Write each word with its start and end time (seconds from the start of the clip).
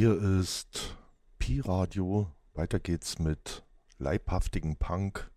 Hier 0.00 0.18
ist 0.18 0.96
Pi 1.38 1.60
Radio. 1.60 2.32
Weiter 2.54 2.80
geht's 2.80 3.18
mit 3.18 3.66
leibhaftigen 3.98 4.78
Punk. 4.78 5.30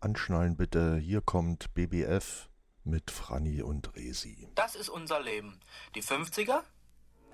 Anschnallen 0.00 0.56
bitte. 0.56 0.96
Hier 0.96 1.20
kommt 1.20 1.74
BBF 1.74 2.48
mit 2.82 3.10
Franny 3.10 3.60
und 3.60 3.94
Resi. 3.94 4.48
Das 4.54 4.74
ist 4.74 4.88
unser 4.88 5.20
Leben. 5.20 5.60
Die 5.94 6.02
50er? 6.02 6.62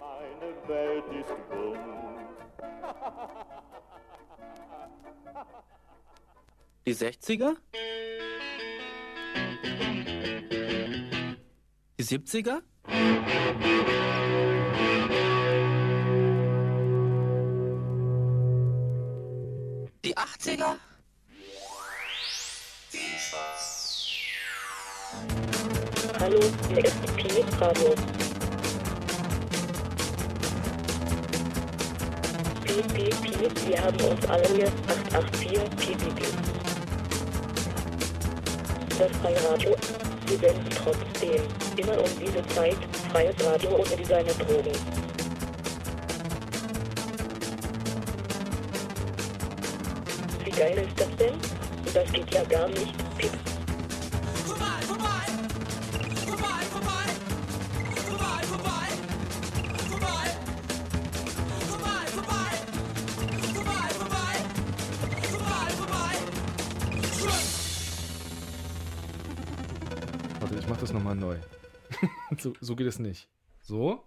Meine 0.00 0.66
Welt 0.66 1.04
ist 1.20 1.28
bunt. 1.48 1.78
Die 6.84 6.96
60er? 6.96 7.54
Die 11.96 12.04
70er? 12.04 12.62
Die 20.44 20.50
80er? 20.50 20.76
Hallo, 26.18 26.40
hier 26.68 26.84
ist 26.84 27.16
Pi 27.16 27.44
Radio. 27.60 27.94
Pi, 32.64 32.82
Pi, 32.92 33.10
Pi, 33.22 33.68
wir 33.68 33.82
haben 33.82 34.00
uns 34.00 34.26
alle 34.28 34.48
hier 34.48 34.72
884 35.12 35.78
Pi, 35.78 35.94
Pi, 35.94 36.10
Pi. 36.10 36.26
Das 38.98 39.12
freie 39.18 39.50
Radio, 39.50 39.76
wir 40.26 40.38
senden 40.38 40.70
trotzdem 40.70 41.42
immer 41.76 41.98
um 41.98 42.10
diese 42.18 42.46
Zeit 42.48 42.76
freies 43.12 43.44
Radio 43.44 43.76
ohne 43.76 43.96
Designer 43.96 44.32
Drogen. 44.34 45.01
Geil 50.62 50.78
ist 50.78 51.00
das 51.00 51.16
denn? 51.16 51.34
Das 51.92 52.12
geht 52.12 52.32
ja 52.32 52.44
gar 52.44 52.68
nicht. 52.68 52.94
Pip. 53.18 53.30
Warte, 70.40 70.54
ich 70.58 70.68
mach 70.68 70.76
das 70.76 70.92
nochmal 70.92 71.16
neu. 71.16 71.38
so, 72.38 72.52
so 72.60 72.76
geht 72.76 72.86
es 72.86 73.00
nicht. 73.00 73.28
So. 73.62 74.04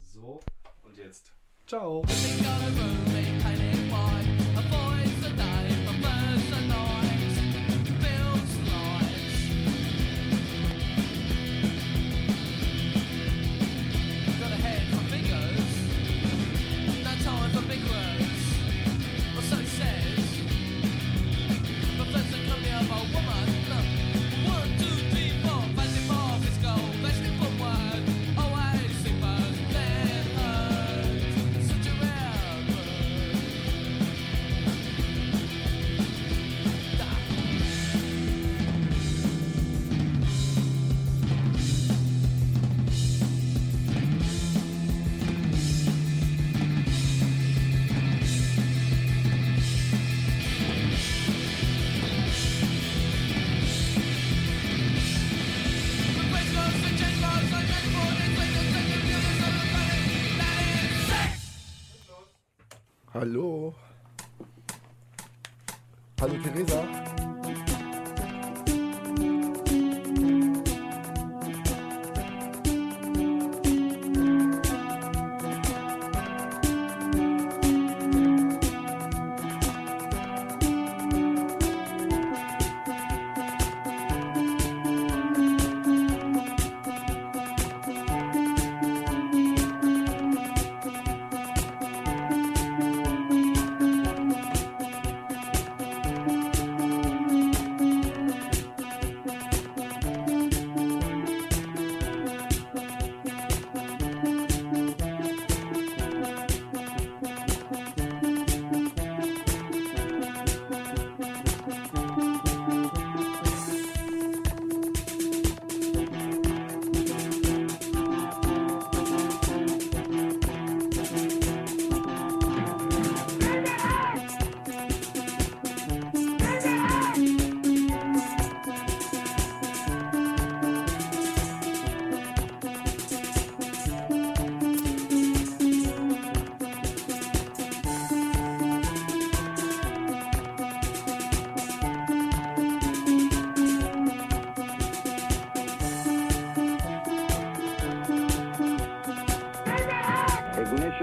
So. 0.00 0.40
Und 0.84 0.96
jetzt. 0.96 1.32
Ciao. 1.66 2.04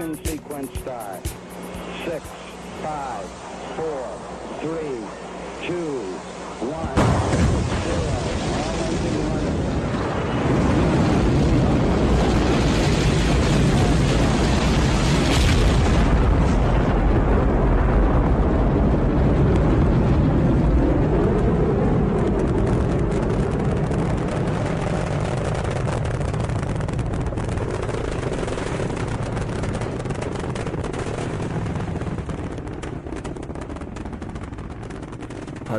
Ignition 0.00 0.24
sequence 0.24 0.78
start. 0.78 1.22
Six, 2.06 2.24
five, 2.82 3.26
four, 3.76 4.18
three, 4.60 5.04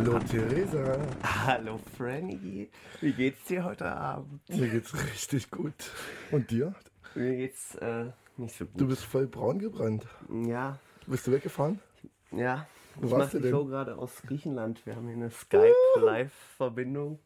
Hallo 0.04 0.18
Theresa. 0.18 0.98
Hallo 1.46 1.80
Franny, 1.96 2.68
wie 3.02 3.12
geht's 3.14 3.44
dir 3.46 3.64
heute 3.64 3.86
Abend? 3.86 4.42
Mir 4.50 4.68
geht's 4.68 4.96
richtig 4.96 5.52
gut. 5.52 5.76
Und 6.32 6.50
dir? 6.50 6.74
Mir 7.14 7.36
geht's 7.36 7.76
äh, 7.76 8.06
nicht 8.36 8.58
so 8.58 8.66
gut. 8.66 8.82
Du 8.82 8.88
bist 8.88 9.04
voll 9.04 9.28
braun 9.28 9.60
gebrannt. 9.60 10.08
ja, 10.48 10.80
Bist 11.06 11.28
du 11.28 11.32
weggefahren? 11.32 11.80
ja. 12.32 12.66
Wo 12.96 13.06
ich 13.06 13.12
warst 13.12 13.26
mache 13.26 13.32
du 13.34 13.38
die 13.38 13.44
denn? 13.44 13.52
Show 13.52 13.66
gerade 13.66 13.96
aus 13.96 14.24
Griechenland. 14.26 14.84
Wir 14.88 14.96
haben 14.96 15.06
hier 15.06 15.18
eine 15.18 15.30
Skype-Live-Verbindung. 15.30 17.20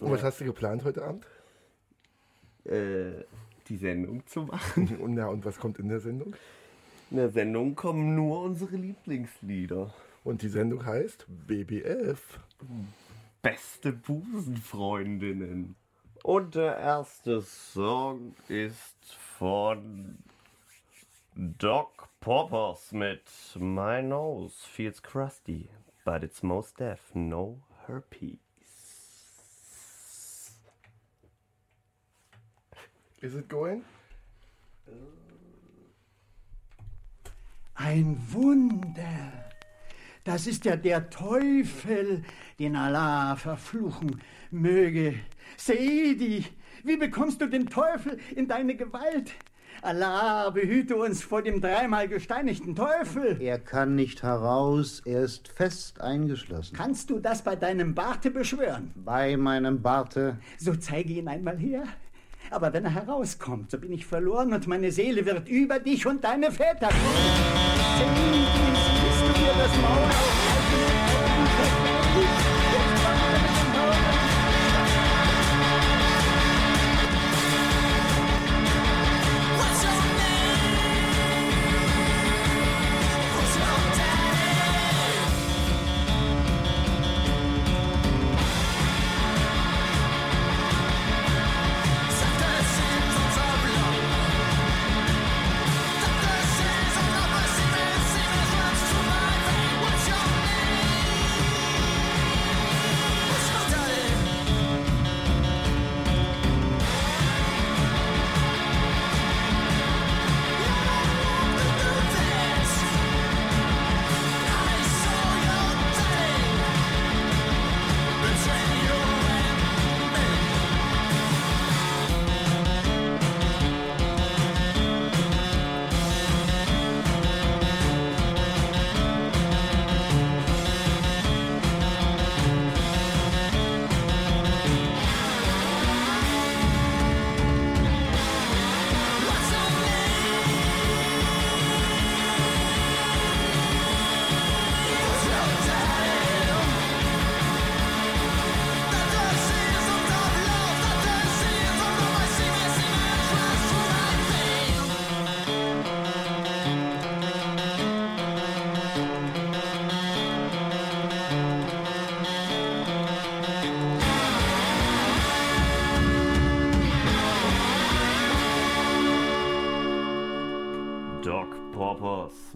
Und 0.00 0.10
was 0.10 0.22
hast 0.22 0.40
du 0.40 0.46
geplant 0.46 0.82
heute 0.84 1.04
Abend? 1.04 1.26
Äh, 2.64 3.22
die 3.68 3.76
Sendung 3.76 4.26
zu 4.26 4.44
machen. 4.44 4.96
Und, 4.96 5.14
ja, 5.18 5.26
und 5.26 5.44
was 5.44 5.58
kommt 5.58 5.78
in 5.78 5.90
der 5.90 6.00
Sendung? 6.00 6.34
In 7.10 7.18
der 7.18 7.28
Sendung 7.28 7.74
kommen 7.74 8.14
nur 8.14 8.44
unsere 8.44 8.76
Lieblingslieder. 8.76 9.92
Und 10.22 10.42
die 10.42 10.48
Sendung 10.48 10.84
heißt 10.84 11.26
BBF. 11.28 12.38
Beste 13.42 13.92
Busenfreundinnen. 13.92 15.76
Und 16.22 16.54
der 16.54 16.76
erste 16.76 17.40
Song 17.40 18.34
ist 18.48 19.14
von 19.38 20.18
Doc 21.34 22.10
Poppers 22.20 22.92
mit 22.92 23.22
My 23.58 24.02
Nose 24.02 24.54
Feels 24.68 25.02
Crusty, 25.02 25.70
but 26.04 26.22
it's 26.22 26.42
most 26.42 26.78
deaf, 26.78 27.00
no 27.14 27.62
herpes. 27.86 28.38
Is 33.22 33.34
it 33.34 33.48
going? 33.48 33.84
Ein 37.74 38.18
Wunder. 38.30 39.49
Das 40.24 40.46
ist 40.46 40.66
ja 40.66 40.76
der 40.76 41.08
Teufel, 41.08 42.22
den 42.58 42.76
Allah 42.76 43.36
verfluchen 43.36 44.20
möge. 44.50 45.14
Seidi, 45.56 46.44
wie 46.84 46.96
bekommst 46.98 47.40
du 47.40 47.46
den 47.46 47.66
Teufel 47.66 48.18
in 48.36 48.46
deine 48.46 48.76
Gewalt? 48.76 49.32
Allah 49.80 50.50
behüte 50.50 50.96
uns 50.96 51.22
vor 51.22 51.40
dem 51.40 51.62
dreimal 51.62 52.06
gesteinigten 52.06 52.76
Teufel. 52.76 53.40
Er 53.40 53.58
kann 53.58 53.94
nicht 53.94 54.22
heraus, 54.22 55.00
er 55.06 55.22
ist 55.22 55.48
fest 55.48 56.02
eingeschlossen. 56.02 56.76
Kannst 56.76 57.08
du 57.08 57.18
das 57.18 57.42
bei 57.42 57.56
deinem 57.56 57.94
Barte 57.94 58.30
beschwören? 58.30 58.92
Bei 58.96 59.38
meinem 59.38 59.80
Barte. 59.80 60.38
So 60.58 60.74
zeige 60.74 61.14
ihn 61.14 61.28
einmal 61.28 61.56
her. 61.56 61.84
Aber 62.50 62.74
wenn 62.74 62.84
er 62.84 62.94
herauskommt, 62.94 63.70
so 63.70 63.78
bin 63.78 63.92
ich 63.92 64.04
verloren 64.04 64.52
und 64.52 64.66
meine 64.66 64.92
Seele 64.92 65.24
wird 65.24 65.48
über 65.48 65.78
dich 65.78 66.06
und 66.06 66.24
deine 66.24 66.52
Väter. 66.52 66.90
Seidi, 67.98 68.99
siehst 69.68 69.76
du 69.76 70.49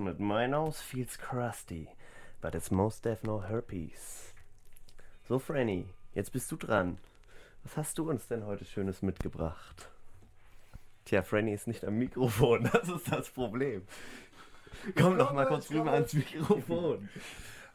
mit 0.05 0.21
My 0.21 0.47
Nose 0.47 0.83
Feels 0.83 1.17
Crusty, 1.17 1.89
but 2.43 2.55
it's 2.55 2.71
most 2.71 3.05
deaf, 3.05 3.23
no 3.23 3.41
herpes. 3.41 4.35
So, 5.27 5.39
Franny, 5.39 5.87
jetzt 6.15 6.31
bist 6.31 6.53
du 6.53 6.57
dran. 6.57 6.99
Was 7.63 7.79
hast 7.79 7.99
du 7.99 8.11
uns 8.11 8.29
denn 8.29 8.45
heute 8.45 8.67
Schönes 8.67 9.01
mitgebracht? 9.01 9.89
Tja, 11.07 11.23
Franny 11.23 11.55
ist 11.55 11.67
nicht 11.67 11.85
am 11.87 11.97
Mikrofon, 11.97 12.69
das 12.73 12.89
ist 12.89 13.11
das 13.11 13.31
Problem. 13.31 13.83
Komm 14.95 15.17
doch 15.17 15.33
mal 15.33 15.47
kurz 15.47 15.71
rüber 15.71 15.93
ans 15.93 16.13
Mikrofon. 16.13 17.09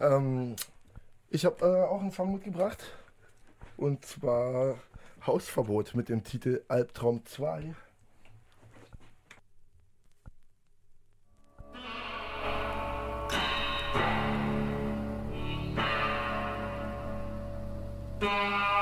Ähm, 0.01 0.55
ich 1.29 1.43
habe 1.43 1.65
äh, 1.65 1.83
auch 1.89 1.99
einen 1.99 2.13
Song 2.13 2.31
mitgebracht. 2.31 2.81
Und 3.75 4.05
zwar 4.05 4.77
Hausverbot 5.27 5.93
mit 5.93 6.07
dem 6.07 6.23
Titel 6.23 6.63
Albtraum 6.69 7.25
2. 7.25 7.75
Bye. 18.19 18.78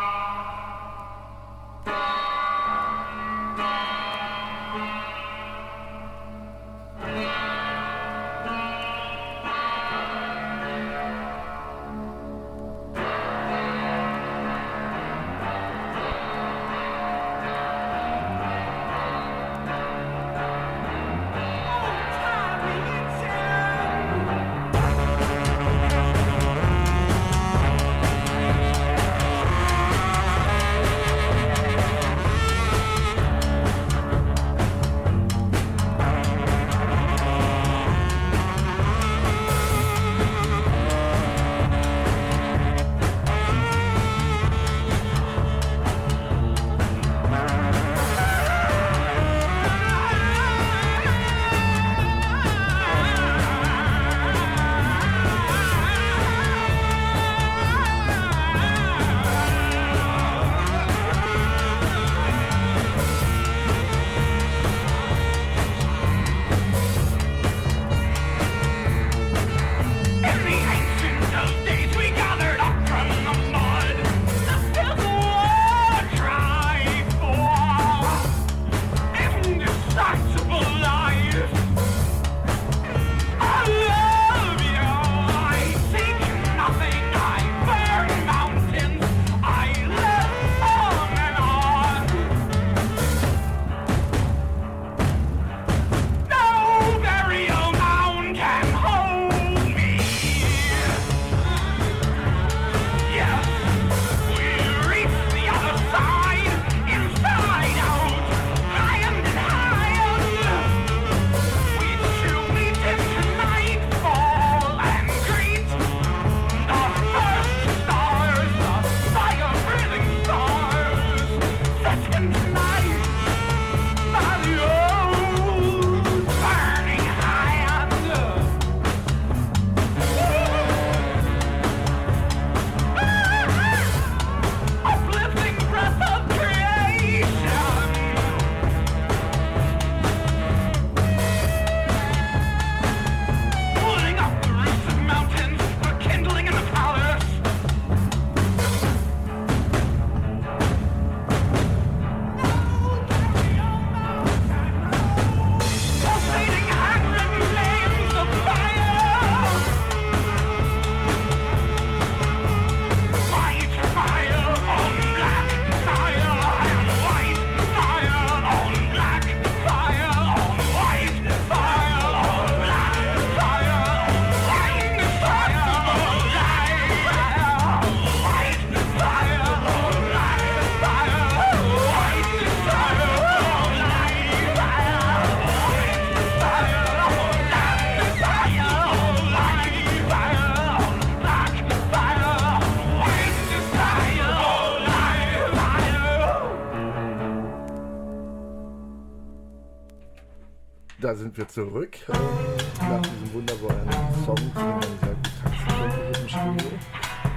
Da 201.07 201.15
sind 201.15 201.37
wir 201.37 201.47
zurück. 201.47 201.97
Nach 202.09 203.01
diesem 203.01 203.33
wunderbaren 203.33 203.87
Song, 204.25 204.35
den 204.35 204.53
man 204.53 204.81
sehr 204.81 205.15
gut 205.15 205.31
tanzen 205.41 205.71
im 206.03 206.27
Studio. 206.27 206.67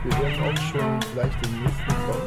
Wir 0.02 0.18
hören 0.18 0.40
auch 0.42 0.58
schon 0.58 0.98
gleich 1.12 1.30
den 1.38 1.62
nächsten 1.62 1.94
Song 2.02 2.24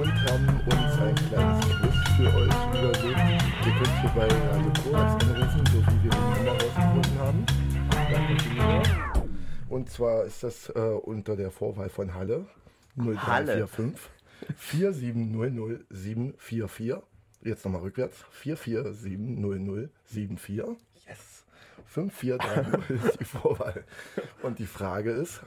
und 0.00 0.14
haben 0.30 0.48
uns 0.64 0.96
ein 0.98 1.14
kleines 1.28 1.60
Quiz 1.68 1.96
für 2.16 2.24
euch 2.24 2.56
überlegt. 2.72 3.20
Ihr 3.66 3.74
könnt 3.74 3.96
hier 4.00 4.12
bei 4.16 4.26
Radio 4.26 4.72
Korax 4.82 5.10
anrufen, 5.26 5.62
so 5.66 5.76
wie 5.76 5.98
wir 6.04 6.10
die 6.10 6.24
Nummer 6.38 6.52
rausgefunden 6.52 7.18
haben. 7.18 7.44
Und 9.68 9.90
zwar 9.90 10.24
ist 10.24 10.42
das 10.42 10.70
äh, 10.70 10.78
unter 10.78 11.36
der 11.36 11.50
Vorwahl 11.50 11.90
von 11.90 12.14
Halle 12.14 12.46
0345 12.96 14.08
4700744. 14.58 17.02
Jetzt 17.44 17.66
nochmal 17.66 17.82
rückwärts. 17.82 18.24
4470074. 20.12 20.76
Yes. 21.08 21.44
5430 21.86 23.04
ist 23.04 23.20
die 23.20 23.24
Vorwahl. 23.24 23.84
Und 24.42 24.58
die 24.58 24.66
Frage 24.66 25.10
ist, 25.10 25.42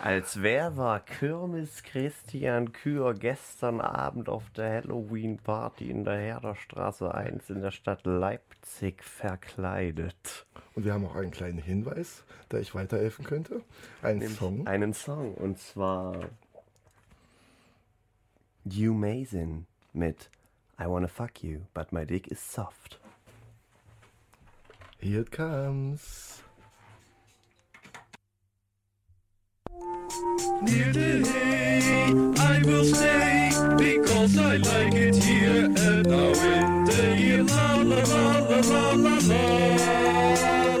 Als 0.00 0.40
wer 0.40 0.76
war 0.76 1.00
Kirmes 1.00 1.82
Christian 1.82 2.72
Kür 2.72 3.12
gestern 3.14 3.80
Abend 3.80 4.28
auf 4.30 4.48
der 4.56 4.70
Halloween-Party 4.82 5.90
in 5.90 6.04
der 6.04 6.16
Herderstraße 6.18 7.12
1 7.12 7.50
in 7.50 7.60
der 7.60 7.72
Stadt 7.72 8.06
Leipzig 8.06 9.02
verkleidet? 9.04 10.46
und 10.74 10.86
wir 10.86 10.94
haben 10.94 11.04
auch 11.04 11.16
einen 11.16 11.30
kleinen 11.30 11.58
Hinweis, 11.58 12.24
da 12.48 12.56
ich 12.58 12.74
weiterhelfen 12.74 13.26
könnte. 13.26 13.60
Ein 14.00 14.18
Nämlich 14.18 14.38
Song. 14.38 14.66
Einen 14.66 14.94
Song 14.94 15.34
und 15.34 15.58
zwar 15.58 16.16
You 18.64 18.94
Mason 18.94 19.66
mit 19.92 20.30
I 20.80 20.84
Wanna 20.86 21.08
Fuck 21.08 21.42
You, 21.42 21.60
but 21.74 21.92
my 21.92 22.06
dick 22.06 22.28
is 22.28 22.40
soft. 22.52 22.98
Here 25.02 25.22
it 25.22 25.32
comes. 25.32 26.40
Near 30.62 30.92
the 30.92 31.26
hay, 31.26 31.82
I 32.38 32.62
will 32.64 32.84
stay 32.84 33.50
because 33.76 34.38
I 34.38 34.58
like 34.58 34.94
it 34.94 35.16
here 35.16 35.64
and 35.64 36.06
now 36.06 36.32
in 36.54 36.84
the 36.84 37.16
year. 37.18 37.42
La 37.42 37.74
la 37.74 37.96
la 37.96 38.38
la 38.38 38.60
la 38.60 38.94
la 38.94 38.94
la 38.94 39.16
la 39.18 39.46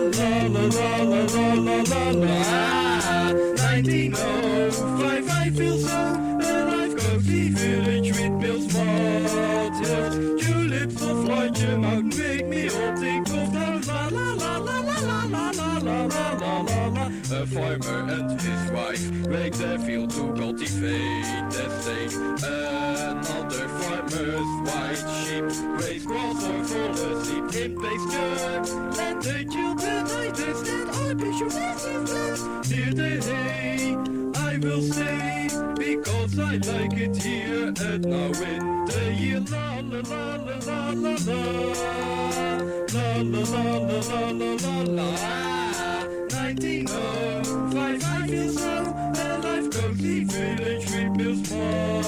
la 0.06 0.38
la 0.46 0.66
la 0.70 1.22
la 1.34 1.54
la 1.54 1.82
la 1.82 2.10
la. 2.22 2.42
Ah, 2.46 3.32
1905, 3.56 5.30
I 5.30 5.50
feel 5.50 5.78
so 5.78 5.98
alive. 5.98 6.96
Cozy 6.96 7.48
village 7.48 7.86
with 7.86 8.01
farmer 17.52 18.12
and 18.12 18.40
his 18.40 18.70
wife 18.70 19.10
make 19.28 19.54
their 19.54 19.78
field 19.78 20.10
to 20.10 20.32
cultivate 20.34 21.50
their 21.50 21.70
state. 21.80 22.14
Another 22.14 23.68
farmer's 23.80 24.50
white 24.68 25.04
sheep 25.20 25.44
raise 25.80 26.06
grass 26.06 26.44
or 26.44 26.64
fall 26.64 26.90
asleep 26.90 27.54
in 27.62 27.72
pasture. 27.80 28.32
Let 28.96 29.20
the 29.20 29.44
children 29.52 30.06
understand 30.06 30.90
our 30.96 31.14
bishop 31.14 31.48
is 31.48 32.70
Near 32.70 32.92
the 32.94 33.12
hay, 33.26 33.96
I 34.36 34.58
will 34.58 34.82
stay 34.82 35.48
because 35.76 36.38
I 36.38 36.56
like 36.56 36.94
it 36.94 37.16
here 37.16 37.68
and 37.68 38.06
now 38.06 38.32
in 38.50 38.84
the 38.86 39.14
year. 39.18 39.40
La 39.50 39.80
la 39.80 40.00
la 40.08 40.36
la 40.36 40.56
la 40.58 40.90
la 40.90 41.12
la 41.12 41.44
la 42.92 43.16
la 43.16 43.42
la 43.42 43.62
la 43.62 44.00
la 44.00 44.30
la 44.30 44.56
la 44.56 44.82
la. 44.82 45.52
1905, 46.42 47.41
I 48.32 48.34
feel 48.34 48.48
so 48.48 48.64
alive. 48.64 49.70
Cozy 49.70 50.24
village 50.24 50.90
with 50.90 51.18
Bill's 51.18 51.48
small. 51.48 52.02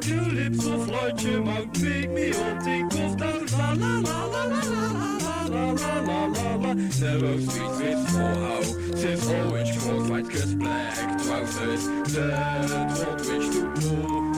Tulips 0.00 0.66
of 0.66 0.88
larger 0.88 1.40
mount 1.40 1.82
make 1.82 2.10
me 2.10 2.32
all 2.34 2.60
think 2.60 2.94
of 2.94 3.18
those. 3.18 3.52
La 3.54 3.72
la 3.72 3.98
la 3.98 4.24
la 4.26 4.44
la 4.44 4.60
la 4.62 4.90
la 4.92 5.42
la 5.48 5.72
la 5.72 5.98
la 5.98 6.26
la 6.26 6.54
la. 6.54 6.72
Narrow 6.74 7.38
streets 7.40 7.78
with 7.80 8.08
small 8.10 8.34
houses, 8.46 9.28
orange 9.28 9.78
clothes, 9.80 10.08
white 10.08 10.28
dress, 10.28 10.54
black 10.54 10.94
trousers. 11.24 11.84
That 12.14 12.70
want 12.96 13.20
wish 13.26 13.48
to 13.54 13.62
dwell 13.74 14.28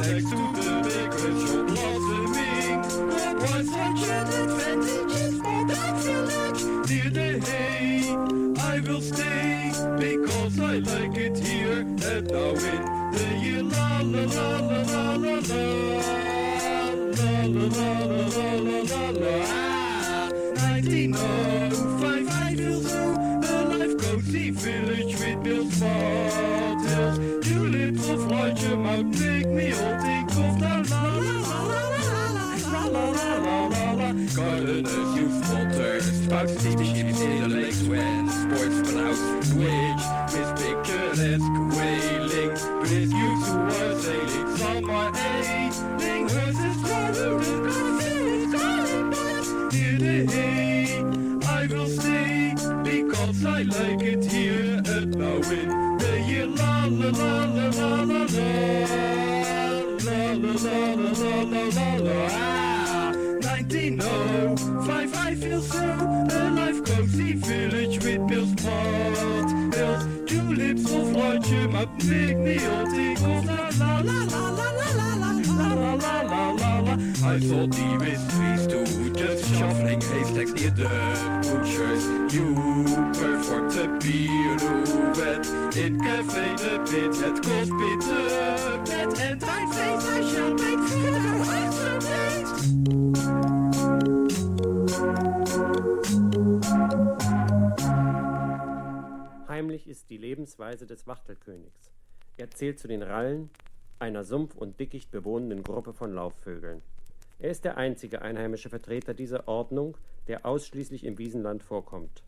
next 0.00 0.28
to 0.30 0.38
the 0.56 0.68
baker's 0.88 1.38
shop 1.44 1.66
blossoming. 1.68 2.78
What 3.06 3.36
was 3.42 3.66
such 3.68 4.00
an 4.08 4.26
advantage 4.32 5.16
for 5.42 5.60
that 5.68 5.94
village? 5.98 6.62
Near 6.88 7.08
the 7.10 7.28
hay, 7.46 8.16
I 8.60 8.80
will 8.80 9.02
stay 9.02 9.47
because 9.98 10.60
I 10.60 10.78
like 10.78 11.16
it 11.16 11.36
here 11.38 11.80
in 11.80 11.96
the 11.96 13.28
year. 13.42 13.62
La 13.62 14.00
la 14.00 14.22
la 14.24 14.48
la 14.60 14.80
la 14.82 15.02
la 15.16 15.34
la 15.38 15.64
la 17.16 17.32
la 17.48 17.66
la 17.66 17.90
la 18.28 18.48
la 18.66 18.78
la 18.90 19.04
la. 19.10 19.34
Ah, 19.50 20.30
1905, 20.54 22.28
I 22.28 22.54
feel 22.56 22.80
so 22.82 23.02
alive. 23.12 23.94
Cozy 23.98 24.50
village 24.50 25.14
with 25.18 25.42
Bill's 25.42 25.80
hotels. 25.80 27.18
Tulips 27.44 28.08
of 28.08 28.20
larger 28.30 28.76
mount 28.76 29.18
make 29.20 29.48
me 29.48 29.72
all 29.72 29.96
think 30.00 30.30
of 30.30 30.60
the 30.60 30.74
la 30.90 31.02
la 31.02 31.42
la 31.48 31.60
la 31.70 31.82
la 31.92 32.12
la 32.36 32.48
la 32.84 32.84
la 32.94 33.34
la 33.46 33.66
la 33.68 33.86
la. 33.92 34.08
Gardeners 34.36 35.10
use 35.16 35.38
water, 35.50 36.00
spouts 36.00 36.52
steam 36.60 36.78
ships 36.84 37.20
in 37.20 37.30
the 37.30 37.36
lakes 37.36 37.37
I 49.70 51.66
will 51.70 51.88
stay 51.88 52.54
because 52.82 53.44
I 53.44 53.62
like 53.62 54.02
it 54.02 54.24
here 54.24 54.82
and 54.86 55.16
now 55.16 55.36
in 55.50 55.98
the. 55.98 56.08
La 56.56 56.86
la 56.86 57.10
la 57.10 57.44
la 57.44 57.66
la 57.68 58.02
la 58.02 58.24
la 58.24 58.44
la 60.04 60.20
la 60.32 60.52
la 60.64 60.76
la 61.12 61.42
la 61.42 61.62
la 61.76 61.88
la. 62.06 62.16
Ah, 62.30 63.12
1905, 63.42 65.14
I 65.14 65.34
so 65.60 65.84
alive. 65.84 66.82
Cozy 66.84 67.34
village 67.34 67.96
with 68.04 68.26
Bill's 68.26 68.54
pot 68.54 69.48
hills, 69.78 70.02
tulips 70.26 70.90
of 70.92 71.12
larger 71.12 71.68
mount 71.68 72.04
make 72.06 72.38
me 72.38 72.56
all 72.66 72.86
la 73.44 73.68
la 73.78 74.00
la 74.00 74.00
la 74.00 74.18
la 74.30 74.44
la 74.50 74.68
la 74.72 75.10
la 75.20 75.74
la 75.74 75.94
la 75.94 76.27
Jahre. 76.88 77.00
Also 77.24 77.66
die 77.66 78.00
wisst, 78.00 78.70
du 78.70 78.84
das 79.12 79.40
schaffen. 79.50 79.86
Hashtags 79.86 80.52
ihr 80.60 80.72
und 81.52 81.64
tschüss. 81.64 82.08
You 82.32 82.54
perform 83.12 83.70
the 83.70 83.88
pirouette. 84.00 85.48
In 85.76 85.98
Café 85.98 86.56
de 86.56 86.78
Pit, 86.84 87.14
het 87.22 87.40
kost 87.40 87.72
bitte. 87.76 88.18
Met 88.88 89.18
en 89.18 89.38
dein 89.38 89.68
Face, 89.72 90.06
I 90.08 90.22
shall 90.22 90.52
make 90.54 90.88
you 90.94 91.42
isolate. 91.42 92.48
Heimlich 99.48 99.88
ist 99.88 100.10
die 100.10 100.18
Lebensweise 100.18 100.86
des 100.86 101.06
Wachtelkönigs. 101.06 101.90
Er 102.36 102.50
zählt 102.50 102.78
zu 102.78 102.86
den 102.86 103.02
Rallen, 103.02 103.50
einer 104.00 104.24
sumpf- 104.24 104.56
und 104.56 104.78
dickicht 104.80 105.10
bewohnenden 105.10 105.62
Gruppe 105.62 105.92
von 105.92 106.12
Laufvögeln. 106.12 106.82
Er 107.38 107.50
ist 107.50 107.64
der 107.64 107.76
einzige 107.76 108.22
einheimische 108.22 108.68
Vertreter 108.68 109.14
dieser 109.14 109.46
Ordnung, 109.46 109.96
der 110.26 110.44
ausschließlich 110.44 111.04
im 111.04 111.18
Wiesenland 111.18 111.62
vorkommt. 111.62 112.22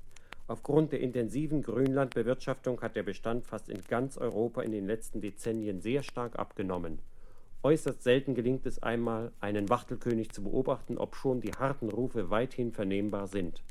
Aufgrund 0.46 0.92
der 0.92 1.00
intensiven 1.00 1.62
Grünlandbewirtschaftung 1.62 2.80
hat 2.80 2.96
der 2.96 3.04
Bestand 3.04 3.46
fast 3.46 3.68
in 3.68 3.82
ganz 3.88 4.18
Europa 4.18 4.62
in 4.62 4.72
den 4.72 4.86
letzten 4.86 5.20
Dezennien 5.20 5.80
sehr 5.80 6.02
stark 6.02 6.38
abgenommen. 6.38 6.98
Äußerst 7.62 8.02
selten 8.02 8.34
gelingt 8.34 8.66
es 8.66 8.82
einmal, 8.82 9.32
einen 9.40 9.68
Wachtelkönig 9.68 10.30
zu 10.30 10.42
beobachten, 10.42 10.98
obschon 10.98 11.40
die 11.40 11.52
harten 11.52 11.90
Rufe 11.90 12.30
weithin 12.30 12.72
vernehmbar 12.72 13.26
sind. 13.26 13.62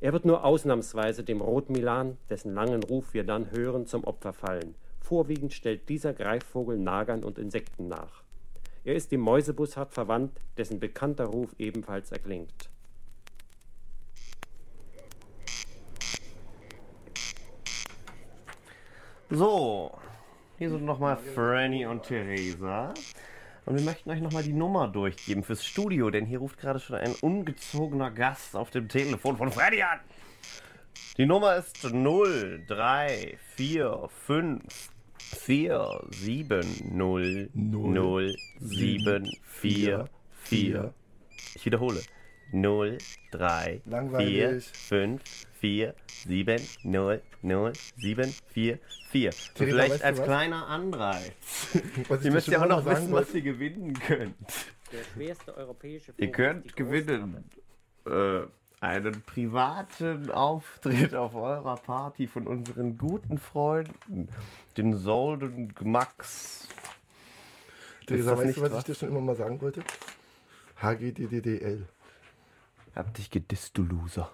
Er 0.00 0.12
wird 0.12 0.24
nur 0.24 0.44
ausnahmsweise 0.44 1.24
dem 1.24 1.40
Rotmilan, 1.40 2.18
dessen 2.28 2.52
langen 2.52 2.82
Ruf 2.82 3.14
wir 3.14 3.24
dann 3.24 3.50
hören, 3.52 3.86
zum 3.86 4.04
Opfer 4.04 4.32
fallen. 4.32 4.74
Vorwiegend 5.04 5.52
stellt 5.52 5.90
dieser 5.90 6.14
Greifvogel 6.14 6.78
Nagern 6.78 7.24
und 7.24 7.38
Insekten 7.38 7.88
nach. 7.88 8.22
Er 8.84 8.94
ist 8.94 9.12
dem 9.12 9.20
Mäusebussard 9.20 9.92
verwandt, 9.92 10.40
dessen 10.56 10.80
bekannter 10.80 11.26
Ruf 11.26 11.54
ebenfalls 11.58 12.10
erklingt. 12.10 12.70
So, 19.28 19.92
hier 20.56 20.70
sind 20.70 20.86
nochmal 20.86 21.18
Franny 21.18 21.84
und 21.84 22.04
Theresa. 22.04 22.94
Und 23.66 23.76
wir 23.76 23.84
möchten 23.84 24.10
euch 24.10 24.22
nochmal 24.22 24.42
die 24.42 24.54
Nummer 24.54 24.88
durchgeben 24.88 25.42
fürs 25.42 25.66
Studio, 25.66 26.08
denn 26.08 26.24
hier 26.24 26.38
ruft 26.38 26.58
gerade 26.58 26.80
schon 26.80 26.96
ein 26.96 27.14
ungezogener 27.20 28.10
Gast 28.10 28.56
auf 28.56 28.70
dem 28.70 28.88
Telefon 28.88 29.36
von 29.36 29.52
Freddy 29.52 29.82
an. 29.82 30.00
Die 31.18 31.26
Nummer 31.26 31.56
ist 31.56 31.84
0, 31.84 32.64
3, 32.66 33.38
4, 33.56 34.08
5, 34.26 34.93
4, 35.24 36.00
7, 36.10 36.60
0, 36.92 37.50
0, 37.54 38.36
7, 38.60 39.30
4, 39.42 40.08
4. 40.44 40.94
Ich 41.54 41.66
wiederhole. 41.66 42.00
0, 42.52 42.98
3, 43.32 43.80
4, 43.84 43.90
Langweilig. 43.90 44.64
5, 44.64 45.22
4, 45.60 45.94
7, 46.06 46.60
0, 46.84 47.22
0, 47.42 47.72
7, 47.96 48.34
4, 48.52 48.78
4. 49.10 49.28
Und 49.28 49.54
Theresa, 49.54 49.54
vielleicht 49.56 50.02
als 50.04 50.22
kleiner 50.22 50.66
Anreiz. 50.68 51.32
Ihr 52.22 52.30
müsst 52.30 52.48
ja 52.48 52.62
auch 52.62 52.68
noch 52.68 52.84
sagen 52.84 53.02
wissen, 53.02 53.12
was 53.12 53.34
ihr 53.34 53.42
gewinnen 53.42 53.94
könnt. 53.94 54.36
Der 54.92 55.04
schwerste 55.14 55.56
europäische 55.56 56.12
Ihr 56.16 56.30
könnt 56.30 56.76
gewinnen 56.76 57.44
äh, 58.06 58.42
einen 58.84 59.22
privaten 59.22 60.30
Auftritt 60.30 61.14
auf 61.14 61.34
eurer 61.34 61.76
Party 61.76 62.26
von 62.26 62.46
unseren 62.46 62.98
guten 62.98 63.38
Freunden, 63.38 64.28
den 64.76 64.94
Solden 64.94 65.74
Max. 65.80 66.68
Theresa, 68.06 68.32
weißt 68.32 68.44
nicht 68.44 68.58
du, 68.58 68.62
was 68.62 68.72
was? 68.72 68.78
ich 68.80 68.84
dir 68.84 68.94
schon 68.94 69.08
immer 69.08 69.22
mal 69.22 69.36
sagen 69.36 69.60
wollte? 69.62 69.82
HGDDDL. 70.76 71.88
Hab 72.94 73.14
dich 73.14 73.30
gedisst, 73.30 73.76
du 73.78 73.84
Loser. 73.84 74.30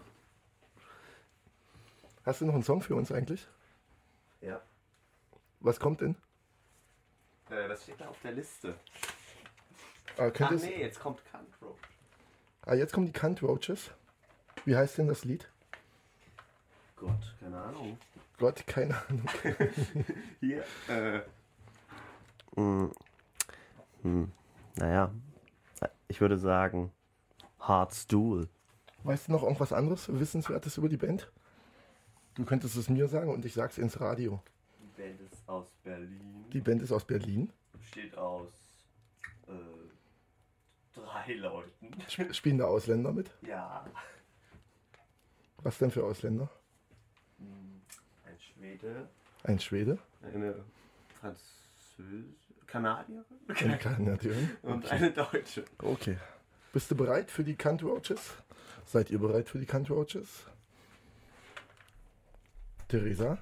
Hast 2.26 2.40
du 2.40 2.46
noch 2.46 2.54
einen 2.54 2.64
Song 2.64 2.82
für 2.82 2.96
uns 2.96 3.12
eigentlich? 3.12 3.46
Ja. 4.40 4.60
Was 5.60 5.78
kommt 5.78 6.00
denn? 6.00 6.16
Äh, 7.50 7.68
das 7.68 7.84
steht 7.84 8.00
da 8.00 8.08
auf 8.08 8.20
der 8.22 8.32
Liste. 8.32 8.74
Ah, 10.16 10.30
könntest, 10.30 10.64
nee, 10.64 10.80
jetzt 10.80 10.98
kommt 10.98 11.24
Cantro. 11.30 11.78
ah, 12.62 12.74
jetzt 12.74 12.92
kommen 12.92 13.06
die 13.06 13.12
Cunt 13.12 13.42
Roaches. 13.42 13.92
Wie 14.64 14.76
heißt 14.76 14.98
denn 14.98 15.08
das 15.08 15.24
Lied? 15.24 15.48
Gott, 16.96 17.34
keine 17.40 17.58
Ahnung. 17.58 17.98
Gott, 18.38 18.66
keine 18.66 18.94
Ahnung. 19.08 19.28
Hier, 20.40 20.64
äh. 20.88 21.20
Hm. 22.56 22.92
Hm. 24.02 24.32
Naja, 24.76 25.12
ich 26.08 26.20
würde 26.20 26.38
sagen, 26.38 26.92
Hard 27.58 27.94
Stool. 27.94 28.48
Weißt 29.04 29.28
du 29.28 29.32
noch 29.32 29.42
irgendwas 29.42 29.72
anderes 29.72 30.08
Wissenswertes 30.12 30.76
über 30.76 30.88
die 30.88 30.96
Band? 30.96 31.30
Du 32.34 32.44
könntest 32.44 32.76
es 32.76 32.88
mir 32.88 33.08
sagen 33.08 33.30
und 33.30 33.44
ich 33.44 33.54
sag's 33.54 33.78
ins 33.78 34.00
Radio. 34.00 34.42
Die 34.78 35.02
Band 35.02 35.20
ist 35.20 35.48
aus 35.48 35.66
Berlin. 35.82 36.44
Die 36.52 36.60
Band 36.60 36.82
ist 36.82 36.92
aus 36.92 37.04
Berlin. 37.04 37.52
Besteht 37.72 38.16
aus 38.16 38.48
äh, 39.46 39.52
drei 40.94 41.34
Leuten. 41.34 41.90
Sp 42.08 42.32
spielen 42.32 42.58
da 42.58 42.66
Ausländer 42.66 43.12
mit? 43.12 43.30
Ja. 43.42 43.86
Was 45.62 45.78
denn 45.78 45.90
für 45.90 46.04
Ausländer? 46.04 46.48
Hm, 47.38 47.80
Ein 48.24 48.38
Schwede, 48.40 49.08
Ein 49.44 49.60
Schwede? 49.60 49.98
eine 50.22 50.54
Französin, 51.20 52.34
Kanadierin 52.66 53.24
Eine 53.48 53.78
Kanadierin? 53.78 54.50
und 54.62 54.84
Okay. 54.84 54.88
eine 54.94 55.10
Deutsche. 55.12 55.64
Okay. 55.78 56.16
Bist 56.72 56.90
du 56.90 56.94
bereit 56.96 57.30
für 57.30 57.42
die 57.44 57.56
Cunt 57.56 57.82
Roaches? 57.82 58.34
Seid 58.86 59.10
ihr 59.10 59.18
bereit 59.18 59.48
für 59.48 59.58
die 59.58 59.66
Cunt 59.66 59.90
Roaches? 59.90 60.44
Theresa? 62.88 63.38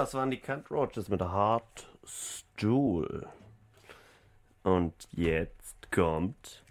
Das 0.00 0.14
waren 0.14 0.30
die 0.30 0.40
Cunt 0.40 0.70
Roaches 0.70 1.10
mit 1.10 1.20
Hard 1.20 1.86
Stool. 2.06 3.28
Und 4.62 4.94
jetzt 5.10 5.92
kommt 5.92 6.64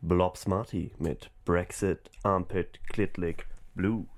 Blob 0.00 0.38
Smarty 0.38 0.90
mit 0.98 1.30
Brexit 1.44 2.10
Armpit 2.22 2.80
Clitlick 2.88 3.46
Blues. 3.74 4.15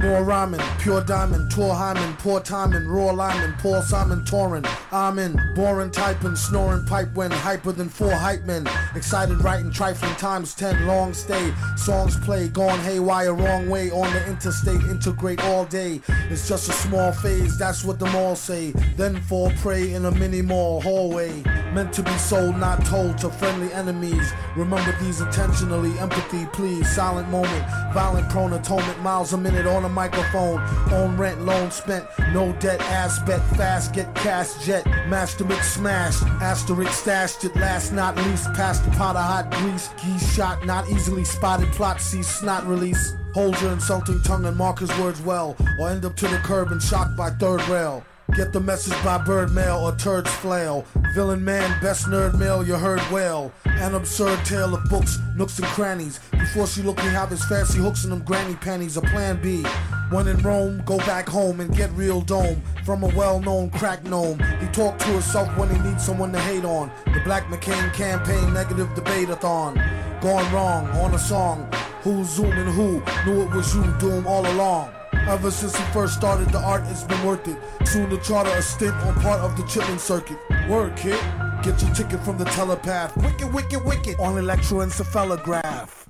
More 0.00 0.24
rhyming, 0.24 0.62
pure 0.78 1.02
diamond, 1.02 1.50
tour 1.50 1.74
hymen, 1.74 2.16
poor 2.16 2.40
timing, 2.40 2.88
raw 2.88 3.10
lineman, 3.10 3.54
Paul 3.58 3.82
Simon 3.82 4.20
Torin. 4.24 4.66
I'm 4.90 5.18
in, 5.18 5.38
boring 5.54 5.90
typing, 5.90 6.36
snoring 6.36 6.86
pipe 6.86 7.12
when 7.14 7.30
hyper 7.30 7.72
than 7.72 7.90
four 7.90 8.10
hype 8.10 8.44
men. 8.44 8.66
Excited 8.94 9.44
writing, 9.44 9.70
trifling 9.70 10.14
times 10.14 10.54
ten, 10.54 10.86
long 10.86 11.12
stay. 11.12 11.52
Songs 11.76 12.18
play, 12.20 12.48
gone 12.48 12.78
haywire, 12.80 13.34
wrong 13.34 13.68
way 13.68 13.90
on 13.90 14.10
the 14.14 14.26
interstate, 14.26 14.80
integrate 14.84 15.44
all 15.44 15.66
day. 15.66 16.00
It's 16.30 16.48
just 16.48 16.70
a 16.70 16.72
small 16.72 17.12
phase, 17.12 17.58
that's 17.58 17.84
what 17.84 17.98
them 17.98 18.16
all 18.16 18.36
say. 18.36 18.72
Then 18.96 19.20
fall 19.22 19.50
prey 19.56 19.92
in 19.92 20.06
a 20.06 20.10
mini 20.10 20.40
mall 20.40 20.80
hallway. 20.80 21.42
Meant 21.74 21.92
to 21.92 22.02
be 22.02 22.16
sold, 22.16 22.56
not 22.56 22.84
told 22.86 23.18
to 23.18 23.28
friendly 23.28 23.70
enemies. 23.74 24.32
Remember 24.56 24.96
these 25.00 25.20
intentionally, 25.20 25.96
empathy, 25.98 26.46
please. 26.54 26.90
Silent 26.94 27.28
moment, 27.28 27.64
violent 27.92 28.28
prone 28.30 28.54
atonement, 28.54 29.00
miles 29.02 29.34
a 29.34 29.36
minute 29.36 29.66
on 29.66 29.84
a 29.84 29.89
microphone. 29.90 30.60
On 30.92 31.16
rent, 31.16 31.42
loan 31.42 31.70
spent, 31.70 32.04
no 32.32 32.52
debt, 32.54 32.80
ass 32.82 33.18
bet, 33.20 33.40
fast, 33.56 33.94
get 33.94 34.14
cash, 34.14 34.64
jet. 34.64 34.86
Master 35.08 35.44
mix 35.44 35.74
smashed, 35.74 36.22
asterisk 36.40 36.92
stashed 36.92 37.44
it 37.44 37.54
last 37.56 37.92
not 37.92 38.16
least. 38.16 38.52
Past 38.54 38.84
the 38.84 38.90
pot 38.92 39.16
of 39.16 39.22
hot 39.22 39.50
grease, 39.50 39.88
geese 40.02 40.34
shot, 40.34 40.64
not 40.66 40.88
easily 40.90 41.24
spotted. 41.24 41.70
Plot 41.72 42.00
cease, 42.00 42.28
snot 42.28 42.66
release. 42.66 43.14
Hold 43.34 43.60
your 43.60 43.72
insulting 43.72 44.20
tongue 44.22 44.44
and 44.44 44.56
mark 44.56 44.80
his 44.80 44.90
words 44.98 45.20
well, 45.22 45.56
or 45.78 45.90
end 45.90 46.04
up 46.04 46.16
to 46.16 46.26
the 46.26 46.38
curb 46.38 46.72
and 46.72 46.82
shocked 46.82 47.16
by 47.16 47.30
third 47.30 47.66
rail. 47.68 48.04
Get 48.36 48.52
the 48.52 48.60
message 48.60 48.94
by 49.02 49.18
bird 49.18 49.52
mail 49.52 49.78
or 49.78 49.94
turds 49.96 50.30
flail. 50.30 50.86
Villain 51.14 51.44
man, 51.44 51.80
best 51.82 52.06
nerd 52.06 52.38
mail 52.38 52.64
you 52.64 52.74
heard 52.74 53.02
well. 53.10 53.52
An 53.64 53.94
absurd 53.94 54.44
tale 54.44 54.74
of 54.74 54.84
books, 54.88 55.18
nooks 55.36 55.58
and 55.58 55.66
crannies. 55.68 56.20
Before 56.30 56.66
she 56.66 56.82
looked 56.82 57.00
me 57.00 57.10
have 57.10 57.30
his 57.30 57.44
fancy 57.44 57.78
hooks 57.78 58.04
in 58.04 58.10
them 58.10 58.22
granny 58.22 58.54
panties. 58.54 58.96
A 58.96 59.00
plan 59.00 59.42
B. 59.42 59.64
When 60.10 60.28
in 60.28 60.38
Rome, 60.38 60.80
go 60.84 60.98
back 60.98 61.28
home 61.28 61.60
and 61.60 61.76
get 61.76 61.90
real 61.92 62.20
dome 62.20 62.62
from 62.84 63.02
a 63.02 63.08
well-known 63.08 63.70
crack 63.70 64.04
gnome. 64.04 64.38
He 64.60 64.66
talked 64.68 65.00
to 65.00 65.08
himself 65.08 65.56
when 65.58 65.68
he 65.68 65.80
needs 65.82 66.04
someone 66.04 66.32
to 66.32 66.40
hate 66.40 66.64
on. 66.64 66.90
The 67.06 67.20
Black 67.24 67.44
McCain 67.46 67.92
campaign 67.94 68.54
negative 68.54 68.94
debate-a-thon. 68.94 69.74
Gone 70.20 70.52
wrong 70.52 70.86
on 70.98 71.14
a 71.14 71.18
song. 71.18 71.68
Who's 72.02 72.28
zooming 72.28 72.72
who? 72.74 73.02
Knew 73.26 73.42
it 73.42 73.50
was 73.50 73.74
you, 73.74 73.84
Doom, 73.98 74.26
all 74.26 74.46
along. 74.46 74.94
Ever 75.30 75.52
since 75.52 75.76
he 75.76 75.84
first 75.92 76.14
started 76.14 76.48
the 76.48 76.58
art, 76.58 76.82
it's 76.88 77.04
been 77.04 77.24
worth 77.24 77.46
it. 77.46 77.56
Soon 77.86 78.10
to 78.10 78.18
charter 78.18 78.50
a 78.50 78.60
stint 78.60 78.96
on 78.96 79.14
part 79.20 79.38
of 79.38 79.56
the 79.56 79.62
chilling 79.62 79.96
circuit. 79.96 80.36
Word, 80.68 80.96
kid. 80.96 81.20
Get 81.62 81.80
your 81.80 81.94
ticket 81.94 82.18
from 82.24 82.36
the 82.36 82.46
telepath. 82.46 83.16
Wicked, 83.16 83.54
wicked, 83.54 83.84
wicked. 83.84 84.18
On 84.18 84.34
electroencephalograph. 84.34 86.06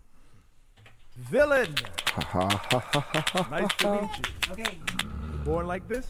Villain. 1.19 1.75
nice 2.35 3.51
nice 3.51 3.75
to 3.77 3.93
meet 3.93 4.11
you. 4.17 4.53
Okay. 4.53 4.79
Born 5.45 5.67
like 5.67 5.87
this? 5.87 6.07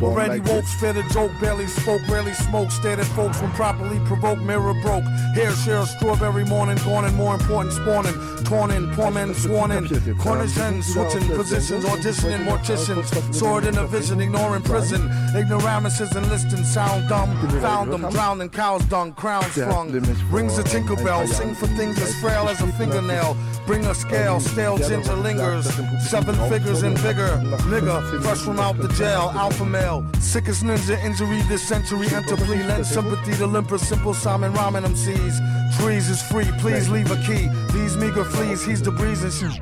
Already 0.00 0.40
woke, 0.40 0.64
spit 0.64 0.96
a 0.96 1.02
joke, 1.08 1.32
barely 1.40 1.66
spoke, 1.66 2.06
rarely 2.08 2.32
smoked, 2.32 2.72
stared 2.72 3.00
at 3.00 3.06
folks 3.06 3.40
when 3.42 3.50
properly 3.52 3.98
provoked, 4.06 4.40
mirror 4.42 4.74
broke. 4.80 5.02
Hair 5.34 5.52
share, 5.52 5.86
strawberry 5.86 6.44
morning, 6.44 6.76
gone 6.84 7.04
and 7.04 7.16
more 7.16 7.34
important, 7.34 7.74
spawning, 7.74 8.14
torn 8.44 8.70
in, 8.70 8.88
poor 8.92 9.10
men 9.10 9.34
sworn 9.34 9.72
in. 9.72 9.88
Corners 10.18 10.56
and 10.58 10.84
switching 10.84 11.26
positions, 11.28 11.84
auditioning, 11.84 12.44
morticians, 12.44 13.34
sword 13.34 13.64
in 13.64 13.76
a 13.76 13.86
vision, 13.86 14.20
ignoring 14.20 14.62
prison. 14.62 15.10
Ignoramuses 15.34 16.14
enlisting, 16.14 16.64
sound 16.64 17.08
dumb, 17.08 17.30
found 17.60 17.92
them, 17.92 18.02
drowning 18.10 18.48
cow's 18.50 18.84
dung, 18.84 19.12
crowns 19.14 19.52
sprung. 19.52 19.90
Rings 20.30 20.58
a 20.58 20.62
tinker 20.62 20.96
bell, 20.96 21.26
sing 21.26 21.54
for 21.54 21.66
things 21.68 22.00
as 22.00 22.14
frail 22.20 22.48
as 22.48 22.60
a 22.60 22.68
fingernail. 22.74 23.36
Bring 23.66 23.84
a 23.84 23.94
scale, 23.94 24.40
stale 24.40 24.78
ginger 24.78 25.14
lingers, 25.16 25.66
seven 26.08 26.34
figures 26.48 26.84
in 26.84 26.96
vigor. 26.96 27.42
Nigga, 27.68 28.22
fresh 28.22 28.38
from 28.38 28.60
out 28.60 28.78
the 28.78 28.88
jail, 28.88 29.32
alpha 29.34 29.64
male. 29.68 30.04
Sickest 30.20 30.62
ninja 30.62 30.96
injury 31.04 31.42
this 31.48 31.62
century. 31.62 32.06
Enter 32.14 32.36
plea, 32.36 32.62
lend 32.62 32.86
sympathy 32.86 33.34
to 33.36 33.46
limper, 33.46 33.78
simple 33.78 34.14
Simon 34.14 34.52
Ramen 34.54 34.84
MCs. 34.84 35.40
Trees 35.78 36.08
is 36.08 36.22
free, 36.22 36.50
please 36.60 36.88
leave 36.88 37.10
a 37.10 37.16
key. 37.26 37.48
These 37.72 37.96
meager 37.96 38.24
fleas, 38.24 38.64
he's 38.64 38.82
the 38.82 38.90
breeze 38.90 39.22
and 39.22 39.32
shoot. 39.32 39.60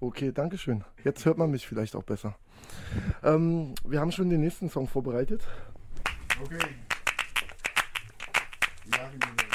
Okay, 0.00 0.32
danke 0.32 0.58
schön. 0.58 0.84
Jetzt 1.04 1.24
hört 1.24 1.38
man 1.38 1.50
mich 1.50 1.66
vielleicht 1.66 1.96
auch 1.96 2.04
besser. 2.04 2.36
Ähm, 3.22 3.74
wir 3.84 4.00
haben 4.00 4.12
schon 4.12 4.30
den 4.30 4.40
nächsten 4.40 4.70
Song 4.70 4.86
vorbereitet. 4.86 5.42
Okay. 6.42 6.58
Okay. 8.86 9.47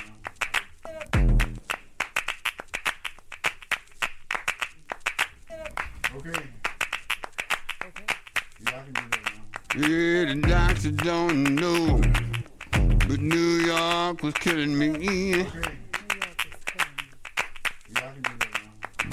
Yeah, 9.75 10.25
the 10.25 10.35
doctor 10.35 10.91
don't 10.91 11.55
know, 11.55 11.99
but 13.07 13.19
New 13.19 13.65
York 13.65 14.21
was 14.21 14.35
killing 14.35 14.77
me. 14.77 15.47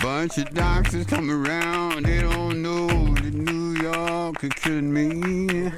Bunch 0.02 0.36
of 0.36 0.52
doctors 0.52 1.06
come 1.06 1.30
around, 1.30 2.04
they 2.04 2.20
don't 2.20 2.60
know 2.60 2.88
that 2.88 3.32
New 3.32 3.80
York 3.80 4.44
is 4.44 4.50
killing 4.50 4.92
me. 4.92 5.72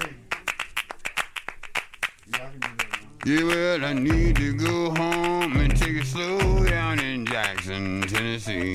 Yeah, 3.25 3.45
well, 3.45 3.85
I 3.85 3.93
need 3.93 4.35
to 4.35 4.53
go 4.53 4.93
home 4.97 5.59
and 5.59 5.77
take 5.77 5.95
it 5.95 6.07
slow 6.07 6.65
down 6.65 6.99
in 6.99 7.25
Jackson, 7.25 8.03
Tennessee. 8.03 8.75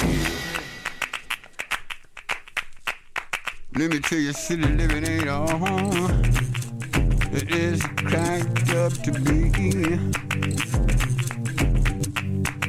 Let 3.80 3.92
me 3.92 4.00
tell 4.00 4.18
you, 4.18 4.34
city 4.34 4.64
living 4.64 5.06
ain't 5.06 5.30
all 5.30 6.10
it 7.32 7.52
is 7.52 7.80
cracked 7.84 8.74
up 8.74 8.92
to 9.04 9.12
be. 9.12 9.52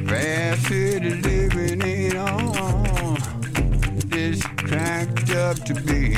Fast 0.07 0.67
city 0.67 1.09
living 1.09 1.81
ain't 1.81 2.15
all 2.15 3.17
it 3.97 4.13
is 4.13 4.43
cracked 4.43 5.31
up 5.31 5.57
to 5.65 5.73
be. 5.73 6.11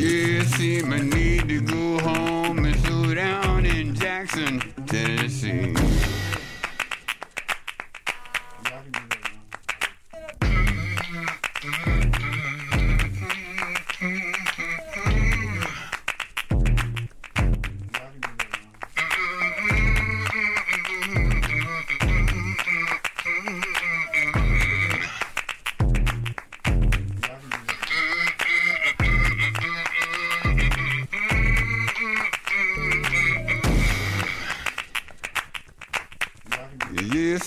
Yeah, 0.00 0.44
see, 0.44 0.82
I 0.82 1.00
need 1.00 1.48
to 1.50 1.60
go 1.60 1.98
home 1.98 2.64
and 2.64 2.76
slow 2.86 3.14
down 3.14 3.66
in 3.66 3.94
Jackson, 3.94 4.60
Tennessee. 4.86 5.74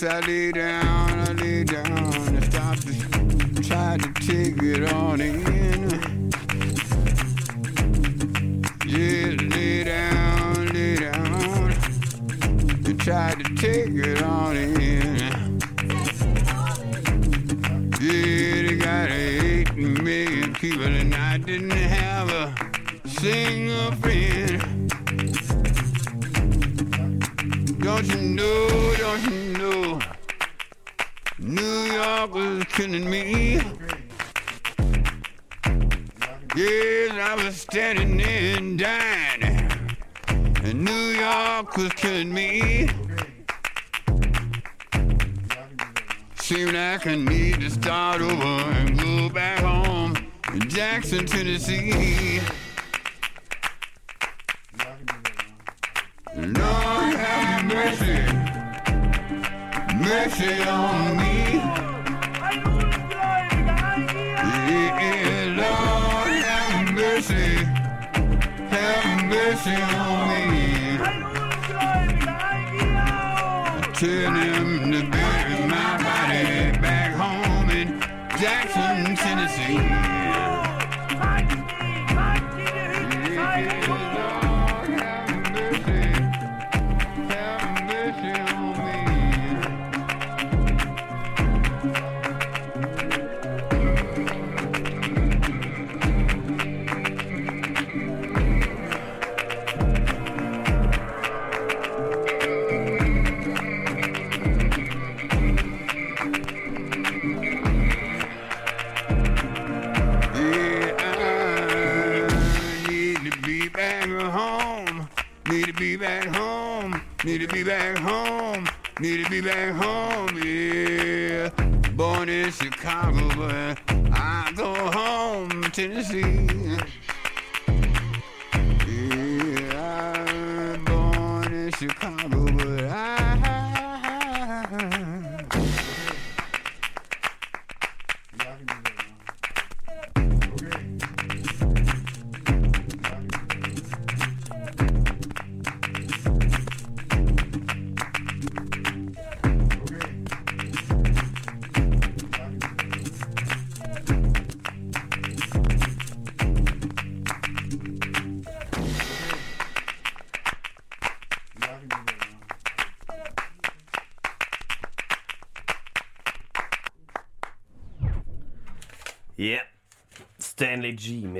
I 0.04 0.18
lay 0.26 0.50
down, 0.50 1.20
I 1.20 1.32
lay 1.34 1.62
down 1.62 1.86
and 1.86 2.44
stop 2.44 2.76
to 2.78 3.62
try 3.62 3.96
to 3.98 4.12
take 4.14 4.60
it 4.60 4.92
on 4.92 5.20
in. 5.20 5.91
Killing 32.72 33.08
me. 33.08 33.60
Yes, 36.56 37.12
I 37.12 37.34
was 37.36 37.60
standing 37.60 38.20
and 38.20 38.78
dying. 38.78 39.42
And 40.64 40.82
New 40.82 40.92
York 40.92 41.76
was 41.76 41.92
killing 41.92 42.32
me. 42.32 42.88
Seemed 46.36 46.72
like 46.72 47.06
I 47.06 47.14
need 47.14 47.60
to 47.60 47.70
start 47.70 48.22
over 48.22 48.34
and 48.34 48.98
go 48.98 49.28
back 49.28 49.60
home 49.60 50.16
in 50.54 50.68
Jackson, 50.68 51.26
Tennessee. 51.26 52.40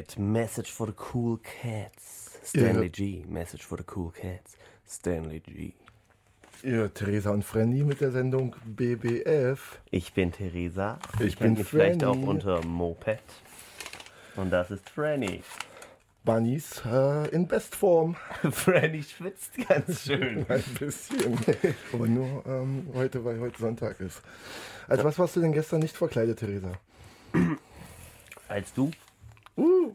Mit 0.03 0.19
Message 0.19 0.73
for 0.73 0.89
the 0.89 0.95
Cool 1.15 1.39
Cats. 1.39 2.37
Stanley 2.43 2.89
G, 2.89 3.25
Message 3.29 3.63
for 3.65 3.79
the 3.79 3.85
Cool 3.85 4.11
Cats. 4.11 4.57
Stanley 4.85 5.39
G. 5.39 5.75
Ihr 6.65 6.93
Theresa 6.93 7.31
und 7.31 7.45
Frenny 7.45 7.85
mit 7.85 8.01
der 8.01 8.11
Sendung 8.11 8.57
BBF. 8.65 9.79
Ich 9.93 10.13
bin 10.13 10.33
Theresa. 10.33 10.99
Ich 11.21 11.37
kennt 11.37 11.39
bin 11.39 11.53
mich 11.55 11.69
vielleicht 11.69 12.03
auch 12.03 12.21
unter 12.21 12.65
Moped. 12.67 13.23
Und 14.35 14.51
das 14.51 14.73
ist 14.73 14.91
Franny. 14.91 15.45
Bunnies 16.25 16.83
äh, 16.85 17.29
in 17.29 17.47
Bestform. 17.47 18.17
Franny 18.51 19.05
schwitzt 19.05 19.53
ganz 19.69 20.03
schön. 20.07 20.45
Ein 20.49 20.65
bisschen. 20.81 21.39
Aber 21.93 22.09
nur 22.09 22.45
ähm, 22.47 22.89
heute, 22.95 23.25
weil 23.25 23.39
heute 23.39 23.61
Sonntag 23.61 24.01
ist. 24.01 24.21
Als 24.89 25.05
was 25.05 25.17
warst 25.17 25.37
du 25.37 25.41
denn 25.41 25.53
gestern 25.53 25.79
nicht 25.79 25.97
verkleidet, 25.97 26.41
Theresa? 26.41 26.73
Als 28.49 28.73
du? 28.75 28.91
Uh. 29.57 29.95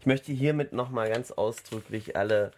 Ich 0.00 0.06
möchte 0.06 0.32
hiermit 0.32 0.72
nochmal 0.72 1.10
ganz 1.10 1.30
ausdrücklich 1.30 2.16
alle 2.16 2.52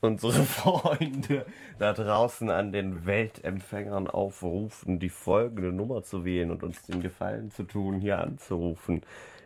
unsere 0.00 0.42
Freunde 0.44 1.46
da 1.78 1.92
draußen 1.92 2.50
an 2.50 2.72
den 2.72 3.06
Weltempfängern 3.06 4.08
aufrufen, 4.08 4.98
die 4.98 5.08
folgende 5.08 5.72
Nummer 5.72 6.02
zu 6.02 6.24
wählen 6.24 6.50
und 6.50 6.62
uns 6.62 6.82
den 6.82 7.00
Gefallen 7.00 7.50
zu 7.50 7.62
tun, 7.62 8.00
hier 8.00 8.18
anzurufen. 8.18 9.02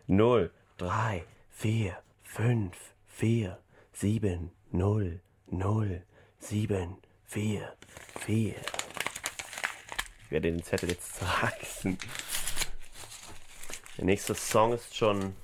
0, 0.07 0.51
3, 0.79 1.25
4, 1.51 1.97
5, 2.23 2.77
4, 3.09 3.59
7, 3.93 4.51
0, 4.73 5.21
0, 5.51 6.03
7, 6.39 6.97
4, 7.27 7.73
4. 8.21 8.55
Ich 10.25 10.31
werde 10.31 10.51
den 10.51 10.63
Zettel 10.63 10.91
jetzt 10.91 11.15
zerreißen. 11.19 11.99
Der 13.99 14.05
nächste 14.05 14.35
Song 14.35 14.73
ist 14.73 14.95
schon 14.95 15.35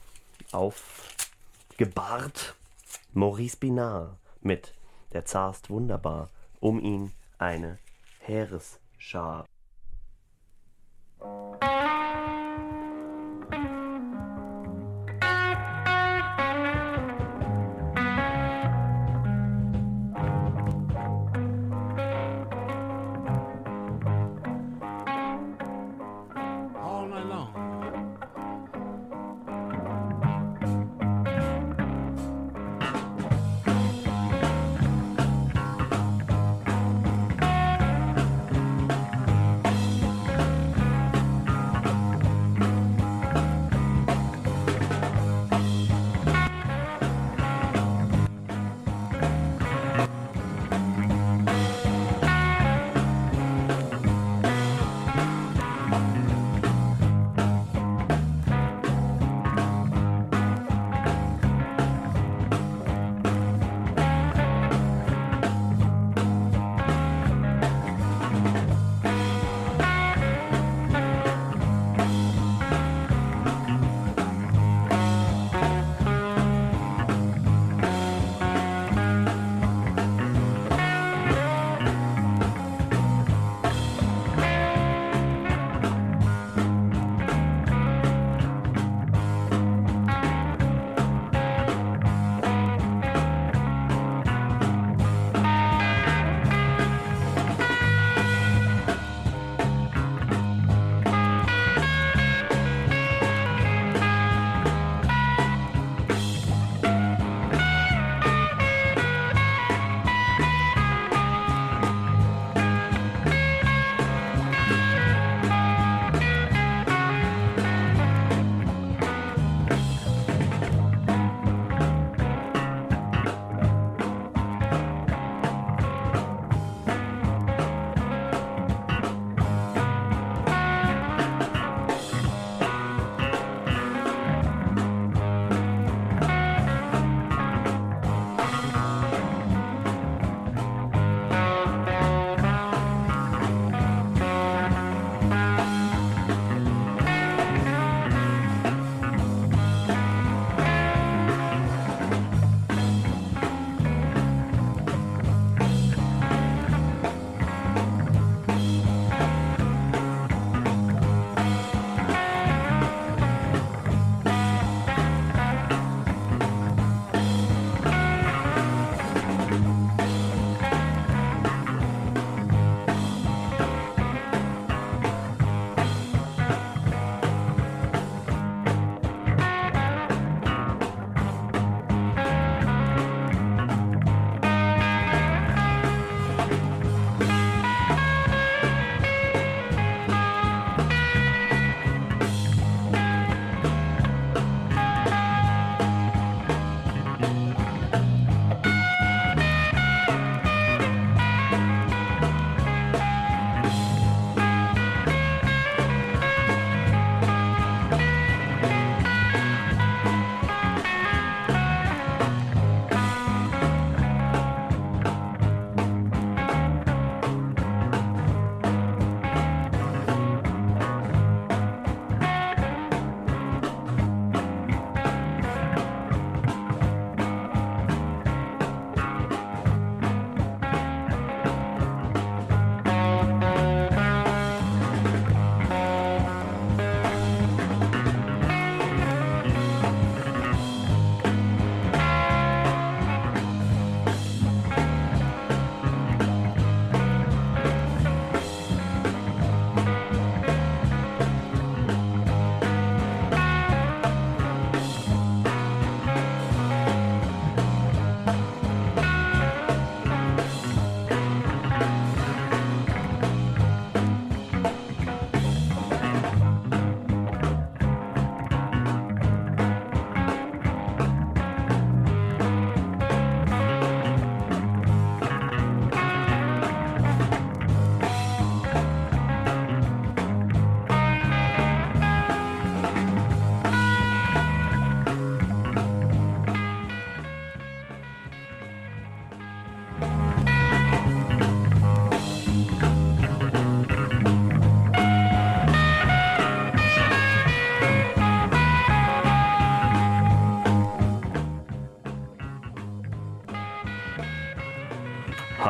aufgebahrt. 0.52 2.54
Maurice 3.12 3.56
Binard 3.56 4.16
mit 4.40 4.74
Der 5.12 5.24
Zar 5.24 5.52
ist 5.52 5.70
wunderbar. 5.70 6.28
Um 6.60 6.80
ihn 6.80 7.12
eine 7.38 7.78
Heeresschar. 8.20 9.46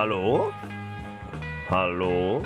Hallo? 0.03 0.53
Hallo? 1.71 2.43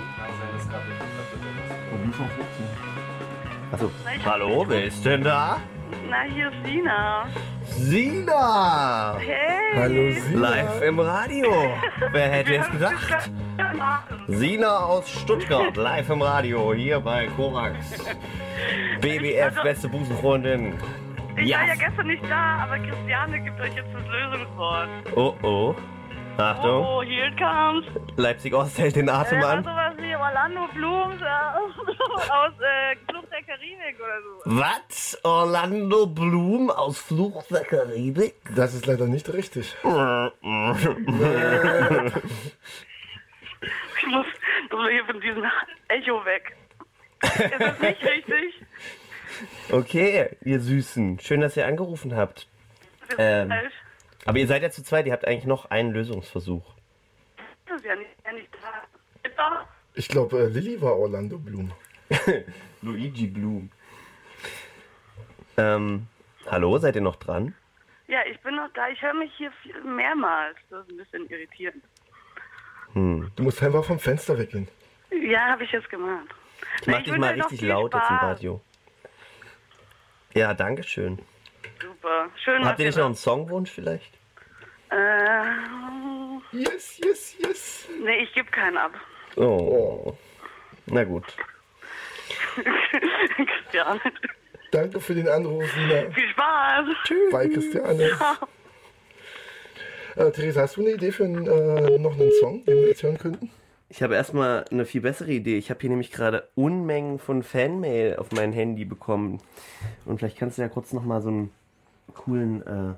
Also, 3.71 3.91
hallo, 4.23 4.63
wer 4.67 4.83
ist 4.85 5.03
denn 5.03 5.23
da? 5.23 5.59
Na, 6.07 6.21
hier 6.31 6.51
ist 6.51 6.67
Sina. 6.67 7.27
Sina! 7.63 9.17
Hey! 9.17 9.73
Hallo 9.73 10.11
Sina! 10.11 10.49
Live 10.49 10.81
im 10.83 10.99
Radio. 10.99 11.51
Wer 12.11 12.29
hätte 12.29 12.57
es 12.57 12.69
gedacht? 12.69 13.31
Sina 14.27 14.77
aus 14.77 15.09
Stuttgart, 15.09 15.75
live 15.75 16.11
im 16.11 16.21
Radio, 16.21 16.75
hier 16.75 16.99
bei 16.99 17.25
Korax. 17.35 17.75
BBF, 19.01 19.63
beste 19.63 19.89
Busenfreundin. 19.89 20.75
Ich 21.35 21.51
war 21.55 21.65
ja 21.65 21.73
gestern 21.73 22.05
nicht 22.05 22.23
da, 22.29 22.59
aber 22.65 22.77
Christiane 22.77 23.41
gibt 23.41 23.59
euch 23.59 23.73
jetzt 23.73 23.89
das 23.95 24.03
Lösungswort. 24.05 24.89
Oh 25.15 25.33
oh. 25.41 25.75
Achtung. 26.37 26.85
Oh, 26.85 27.01
here 27.01 27.27
it 27.27 27.37
comes. 27.37 27.85
Leipzig 28.15 28.53
Ost 28.53 28.77
hält 28.77 28.95
den 28.95 29.09
Atem 29.09 29.39
Äh, 29.41 29.43
an. 29.45 29.63
sowas 29.63 29.93
wie 29.97 30.15
Orlando 30.15 30.67
Bloom 30.73 31.11
aus 32.29 32.53
äh, 32.59 32.95
Flucht 33.09 33.31
der 33.31 33.43
Karibik 33.43 33.99
oder 33.99 34.21
so. 34.21 34.41
Was? 34.57 35.17
Orlando 35.23 36.05
Bloom 36.07 36.69
aus 36.69 36.99
Fluch 36.99 37.43
der 37.49 37.65
Karibik? 37.65 38.35
Das 38.55 38.73
ist 38.75 38.85
leider 38.85 39.05
nicht 39.07 39.31
richtig. 39.33 39.75
Ich 43.99 44.05
muss, 44.07 44.25
muss 44.71 44.89
hier 44.89 45.05
von 45.05 45.19
diesem 45.19 45.43
Echo 45.87 46.23
weg. 46.25 46.55
Ist 47.23 47.59
das 47.59 47.79
nicht 47.79 48.03
richtig? 48.03 48.63
Okay, 49.71 50.37
ihr 50.45 50.59
Süßen. 50.59 51.19
Schön, 51.19 51.41
dass 51.41 51.57
ihr 51.57 51.65
angerufen 51.65 52.15
habt. 52.15 52.47
Das 53.01 53.09
ist 53.09 53.15
Ähm, 53.19 53.49
falsch. 53.49 53.73
Aber 54.27 54.37
ihr 54.37 54.47
seid 54.47 54.61
ja 54.61 54.69
zu 54.69 54.83
zweit, 54.83 55.07
ihr 55.07 55.13
habt 55.13 55.25
eigentlich 55.25 55.45
noch 55.45 55.71
einen 55.71 55.91
Lösungsversuch. 55.91 56.73
Das 57.65 57.77
ist 57.77 57.85
ja 57.85 57.95
nicht, 57.95 58.11
ja 58.25 58.33
nicht 58.33 58.49
da. 59.35 59.67
Ich 59.93 60.07
glaube, 60.07 60.43
äh, 60.43 60.45
Lilly 60.47 60.79
war 60.81 60.97
Orlando 60.97 61.39
Bloom. 61.39 61.71
Luigi 62.81 63.27
Bloom. 63.27 63.71
Ähm, 65.57 66.07
hallo, 66.45 66.77
seid 66.77 66.95
ihr 66.95 67.01
noch 67.01 67.15
dran? 67.15 67.55
Ja, 68.07 68.19
ich 68.29 68.39
bin 68.41 68.55
noch 68.55 68.69
da. 68.73 68.89
Ich 68.89 69.01
höre 69.01 69.15
mich 69.15 69.31
hier 69.37 69.51
viel 69.63 69.81
mehrmals. 69.83 70.55
Das 70.69 70.85
ist 70.85 70.91
ein 70.91 70.97
bisschen 70.97 71.29
irritierend. 71.29 71.83
Hm. 72.93 73.31
Du 73.35 73.43
musst 73.43 73.61
einfach 73.63 73.83
vom 73.83 73.99
Fenster 73.99 74.37
weggehen. 74.37 74.67
Ja, 75.11 75.47
habe 75.47 75.63
ich 75.63 75.71
jetzt 75.71 75.89
gemacht. 75.89 76.27
Ich 76.81 76.87
Na, 76.87 76.93
mach 76.93 77.03
dich 77.03 77.17
mal 77.17 77.33
richtig 77.33 77.61
laut 77.61 77.93
jetzt 77.93 78.09
im 78.09 78.15
Spaß. 78.17 78.23
Radio. 78.23 78.61
Ja, 80.33 80.53
danke 80.53 80.83
schön. 80.83 81.19
Super. 81.81 82.29
Schön, 82.43 82.63
Habt 82.65 82.79
ihr 82.79 82.85
nicht 82.85 82.97
noch 82.97 83.05
einen 83.05 83.15
Songwunsch 83.15 83.71
vielleicht? 83.71 84.16
Äh, 84.89 86.57
yes, 86.57 86.99
yes, 87.03 87.35
yes. 87.39 87.87
Nee, 88.03 88.23
ich 88.23 88.33
gebe 88.33 88.49
keinen 88.49 88.77
ab. 88.77 88.93
Oh. 89.35 90.13
Na 90.85 91.03
gut. 91.03 91.25
Christian. 93.35 93.99
Danke 94.71 94.99
für 94.99 95.15
den 95.15 95.27
Anruf, 95.27 95.63
Sina. 95.73 96.11
Viel 96.11 96.29
Spaß. 96.29 96.85
Tschüss. 97.03 97.31
Bei 97.31 97.47
Christiane. 97.47 98.11
Äh, 100.15 100.31
Theresa, 100.31 100.61
hast 100.61 100.77
du 100.77 100.81
eine 100.81 100.91
Idee 100.91 101.11
für 101.11 101.25
einen, 101.25 101.45
äh, 101.45 101.99
noch 101.99 102.13
einen 102.19 102.31
Song, 102.39 102.65
den 102.65 102.77
wir 102.77 102.87
jetzt 102.87 103.03
hören 103.03 103.17
könnten? 103.17 103.51
Ich 103.89 104.01
habe 104.01 104.15
erstmal 104.15 104.65
eine 104.71 104.85
viel 104.85 105.01
bessere 105.01 105.31
Idee. 105.31 105.57
Ich 105.57 105.69
habe 105.69 105.79
hier 105.79 105.89
nämlich 105.89 106.11
gerade 106.11 106.49
Unmengen 106.55 107.19
von 107.19 107.43
Fanmail 107.43 108.17
auf 108.17 108.31
mein 108.31 108.51
Handy 108.51 108.83
bekommen. 108.83 109.39
Und 110.05 110.17
vielleicht 110.17 110.37
kannst 110.37 110.57
du 110.57 110.63
ja 110.63 110.69
kurz 110.69 110.91
nochmal 110.91 111.21
so 111.21 111.29
einen 111.29 111.51
coolen 112.13 112.65
äh, 112.65 112.95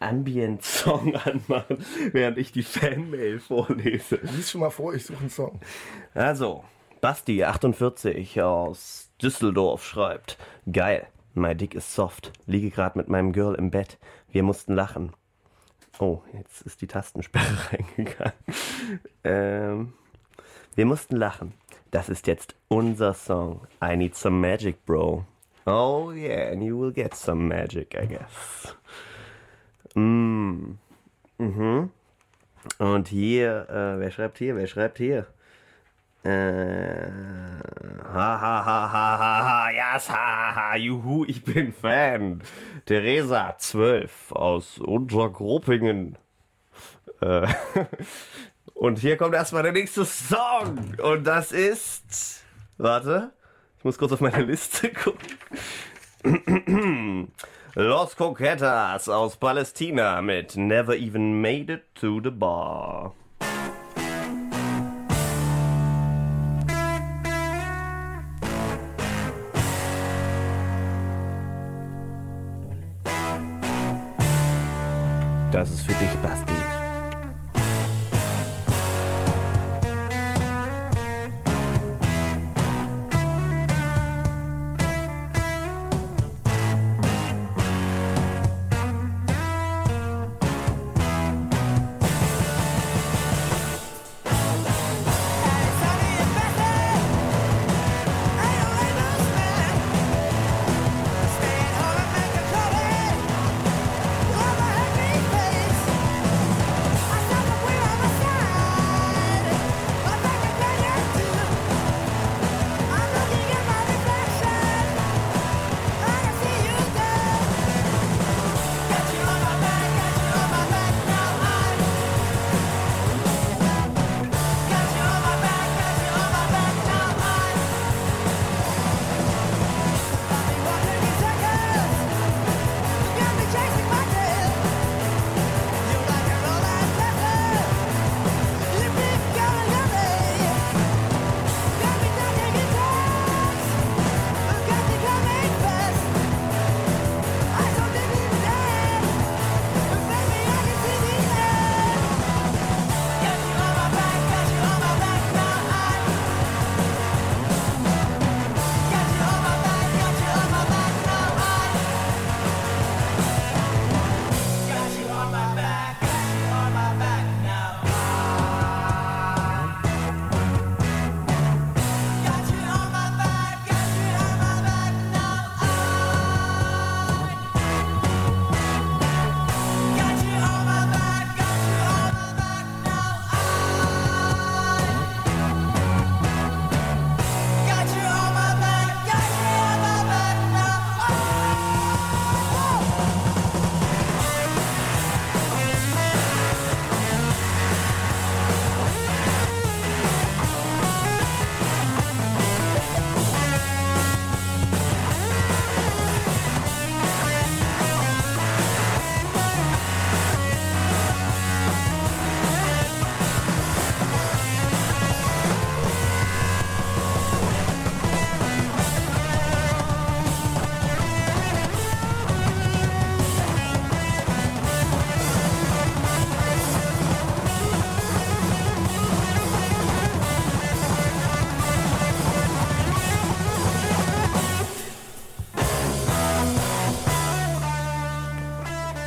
Ambient-Song 0.00 1.14
anmachen, 1.24 1.84
während 2.12 2.38
ich 2.38 2.52
die 2.52 2.62
Fanmail 2.62 3.38
vorlese. 3.38 4.16
Lies 4.22 4.50
schon 4.50 4.62
mal 4.62 4.70
vor, 4.70 4.94
ich 4.94 5.06
suche 5.06 5.20
einen 5.20 5.30
Song. 5.30 5.60
Also, 6.14 6.64
Basti, 7.00 7.44
48 7.44 8.42
aus 8.42 9.10
Düsseldorf, 9.22 9.84
schreibt: 9.84 10.38
Geil, 10.70 11.06
my 11.34 11.54
dick 11.54 11.74
is 11.74 11.94
soft. 11.94 12.32
Liege 12.46 12.70
gerade 12.70 12.98
mit 12.98 13.08
meinem 13.08 13.32
Girl 13.32 13.54
im 13.54 13.70
Bett. 13.70 13.98
Wir 14.30 14.42
mussten 14.42 14.74
lachen. 14.74 15.12
Oh, 15.98 16.22
jetzt 16.32 16.62
ist 16.62 16.80
die 16.80 16.86
Tastensperre 16.86 17.58
reingegangen. 17.72 18.32
Ähm, 19.22 19.92
wir 20.74 20.86
mussten 20.86 21.16
lachen. 21.16 21.52
Das 21.90 22.08
ist 22.08 22.26
jetzt 22.26 22.54
unser 22.68 23.14
Song. 23.14 23.66
I 23.82 23.96
need 23.96 24.16
some 24.16 24.38
magic, 24.38 24.84
bro. 24.86 25.24
Oh 25.66 26.10
yeah, 26.12 26.50
and 26.50 26.62
you 26.62 26.78
will 26.78 26.92
get 26.92 27.14
some 27.14 27.48
magic, 27.48 27.94
I 27.94 28.06
guess. 28.06 28.76
Mm. 29.94 30.78
Mhm. 31.38 31.90
Und 32.78 33.08
hier, 33.08 33.66
äh, 33.70 33.98
wer 33.98 34.10
schreibt 34.10 34.38
hier? 34.38 34.56
Wer 34.56 34.66
schreibt 34.66 34.98
hier? 34.98 35.26
Äh, 36.22 37.08
ha 38.12 38.40
ha 38.40 38.64
ha 38.66 38.92
ha 38.92 39.18
ha 39.18 39.44
ha, 39.44 39.70
yes, 39.70 40.10
ha 40.10 40.54
ha, 40.54 40.76
juhu, 40.76 41.24
ich 41.26 41.42
bin 41.42 41.72
Fan. 41.72 42.42
Theresa, 42.84 43.56
12, 43.56 44.32
aus 44.32 44.78
Untergruppingen. 44.78 46.18
Äh, 47.22 47.46
und 48.74 48.98
hier 48.98 49.16
kommt 49.16 49.34
erstmal 49.34 49.62
der 49.62 49.72
nächste 49.72 50.04
Song. 50.04 50.94
Und 51.02 51.24
das 51.24 51.52
ist, 51.52 52.44
warte, 52.76 53.32
ich 53.78 53.84
muss 53.84 53.96
kurz 53.96 54.12
auf 54.12 54.20
meine 54.20 54.42
Liste 54.42 54.92
gucken. 56.22 57.32
Los 57.76 58.16
Coquetas 58.16 59.08
aus 59.08 59.36
Palästina 59.36 60.20
mit 60.22 60.56
Never 60.56 60.96
Even 60.96 61.40
Made 61.40 61.72
It 61.72 61.82
to 61.94 62.20
the 62.20 62.30
Bar. 62.30 63.12
Das 75.52 75.70
ist 75.70 75.82
für 75.82 75.92
dich, 75.92 76.10
Basti. 76.22 76.49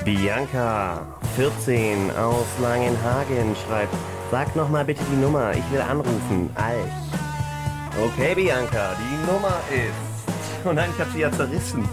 Bianca, 0.03 1.01
14 1.37 2.11
aus 2.11 2.45
Langenhagen, 2.61 3.55
schreibt, 3.65 3.93
sag 4.31 4.53
nochmal 4.53 4.83
bitte 4.83 5.01
die 5.09 5.15
Nummer, 5.15 5.53
ich 5.53 5.71
will 5.71 5.79
anrufen. 5.79 6.49
Alch. 6.55 6.91
Okay, 8.03 8.35
Bianca, 8.35 8.95
die 8.99 9.31
Nummer 9.31 9.61
ist. 9.69 10.65
Oh 10.65 10.73
nein, 10.73 10.89
ich 10.93 10.99
hab 10.99 11.11
sie 11.13 11.19
ja 11.19 11.31
zerrissen. 11.31 11.87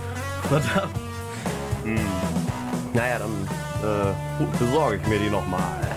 Verdammt. 0.49 0.97
Hm. 1.85 1.99
Naja, 2.95 3.21
dann 3.21 3.49
äh, 3.83 4.59
besorge 4.59 4.97
ich 4.97 5.07
mir 5.07 5.19
die 5.21 5.31
nochmal. 5.31 5.90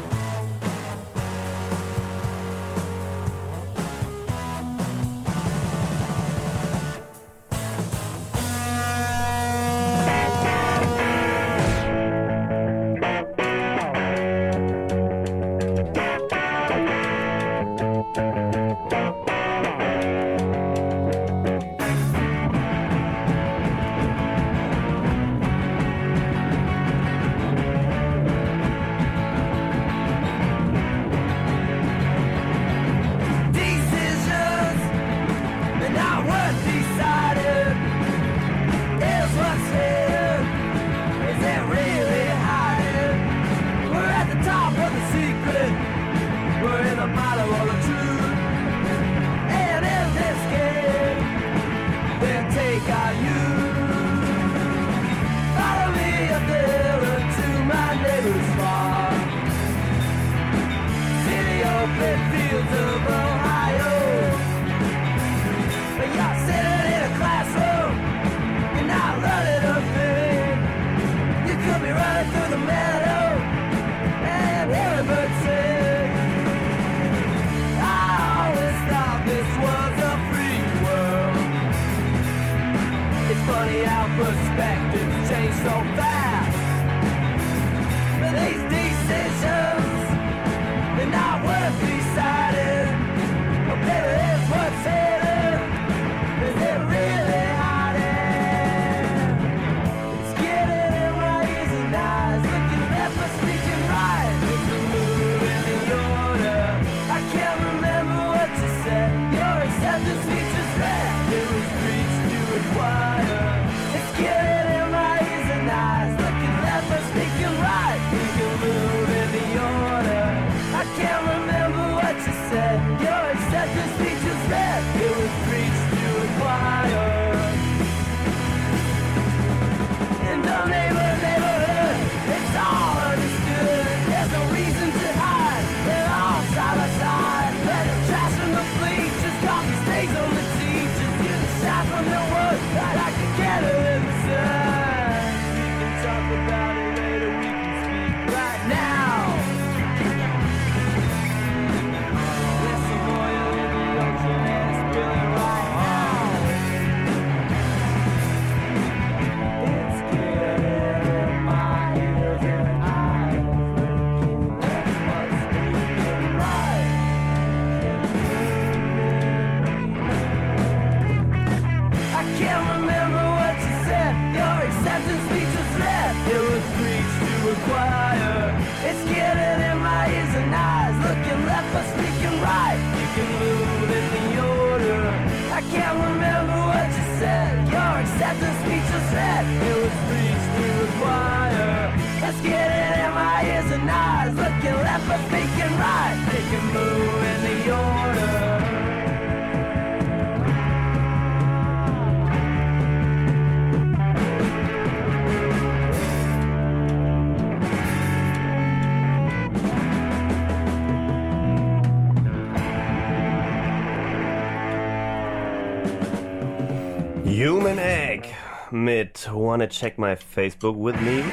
mit 218.74 219.30
Wanna 219.32 219.67
Check 219.67 219.99
My 219.99 220.15
Facebook 220.15 220.76
with 220.76 220.99
Me? 221.01 221.24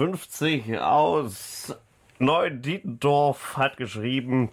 52 0.00 0.78
aus 0.78 1.76
Neudietendorf 2.18 3.58
hat 3.58 3.76
geschrieben, 3.76 4.48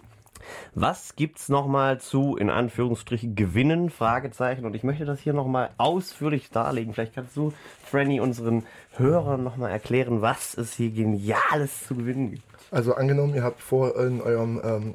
was 0.74 1.16
gibt's 1.16 1.48
nochmal 1.48 2.02
zu, 2.02 2.36
in 2.36 2.50
Anführungsstrichen, 2.50 3.34
gewinnen? 3.34 3.88
Fragezeichen. 3.88 4.66
Und 4.66 4.76
ich 4.76 4.84
möchte 4.84 5.06
das 5.06 5.20
hier 5.20 5.32
nochmal 5.32 5.70
ausführlich 5.78 6.50
darlegen. 6.50 6.92
Vielleicht 6.92 7.14
kannst 7.14 7.34
du, 7.34 7.54
Franny, 7.82 8.20
unseren 8.20 8.66
Hörern 8.98 9.42
nochmal 9.42 9.70
erklären, 9.70 10.20
was 10.20 10.54
es 10.54 10.74
hier 10.74 10.90
Geniales 10.90 11.86
zu 11.86 11.94
gewinnen 11.94 12.32
gibt. 12.32 12.44
Also 12.70 12.94
angenommen, 12.94 13.34
ihr 13.34 13.42
habt 13.42 13.62
vor, 13.62 13.98
in 13.98 14.20
eurem 14.20 14.60
ähm, 14.62 14.94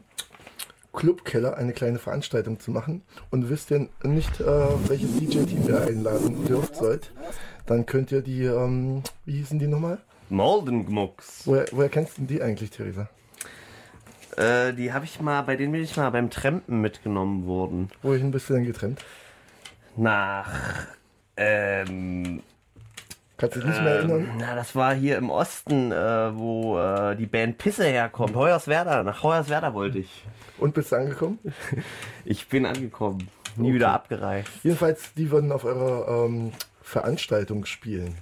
Clubkeller 0.94 1.58
eine 1.58 1.74
kleine 1.74 1.98
Veranstaltung 1.98 2.60
zu 2.60 2.70
machen 2.70 3.02
und 3.32 3.50
wisst 3.50 3.72
ihr 3.72 3.90
nicht, 4.04 4.40
äh, 4.40 4.46
welches 4.88 5.18
DJ-Team 5.18 5.68
ihr 5.68 5.82
einladen 5.82 6.46
dürft 6.46 6.76
sollt, 6.76 7.12
dann 7.66 7.88
könnt 7.88 8.12
ihr 8.12 8.22
die, 8.22 8.44
ähm, 8.44 9.02
wie 9.26 9.38
hießen 9.38 9.58
die 9.58 9.66
nochmal? 9.66 9.98
Moldengmucks. 10.30 11.44
Woher, 11.46 11.66
woher 11.72 11.90
kennst 11.90 12.18
du 12.18 12.24
die 12.24 12.42
eigentlich, 12.42 12.70
Theresa? 12.72 13.10
Äh, 14.38 14.74
die 14.74 14.92
habe 14.94 15.06
ich 15.06 15.20
mal, 15.22 15.42
bei 15.44 15.56
denen 15.56 15.72
bin 15.72 15.84
ich 15.84 15.96
mal 15.96 16.10
beim 16.10 16.30
Trampen 16.30 16.82
mitgenommen 16.82 17.46
worden. 17.46 17.90
Wohin 18.02 18.32
bist 18.32 18.50
du 18.50 18.54
denn 18.54 18.66
getrennt? 18.66 19.04
Nach, 19.96 20.50
ähm... 21.38 22.42
Kannst 23.38 23.56
du 23.58 23.60
dich 23.62 23.70
nicht 23.70 23.82
mehr 23.84 23.96
erinnern? 23.96 24.28
Na, 24.40 24.56
das 24.56 24.76
war 24.76 24.94
hier 24.96 25.18
im 25.18 25.30
Osten, 25.30 25.92
äh, 25.92 26.36
wo 26.38 26.80
äh, 26.80 27.16
die 27.16 27.26
Band 27.26 27.58
Pisse 27.58 27.84
herkommt. 27.84 28.36
Hoyerswerda. 28.36 29.04
Nach 29.04 29.22
Hoyerswerda 29.22 29.74
wollte 29.74 30.00
ich. 30.00 30.24
Und 30.60 30.74
bist 30.74 30.92
du 30.92 30.96
angekommen? 30.98 31.40
Ich 32.26 32.48
bin 32.48 32.66
angekommen. 32.66 33.28
Nie 33.58 33.66
Okay. 33.68 33.74
wieder 33.76 33.92
abgereist. 33.92 34.50
Jedenfalls, 34.64 35.14
die 35.16 35.30
würden 35.30 35.52
auf 35.52 35.66
eurer 35.66 36.26
ähm, 36.26 36.54
Veranstaltung 36.82 37.66
spielen. 37.66 38.16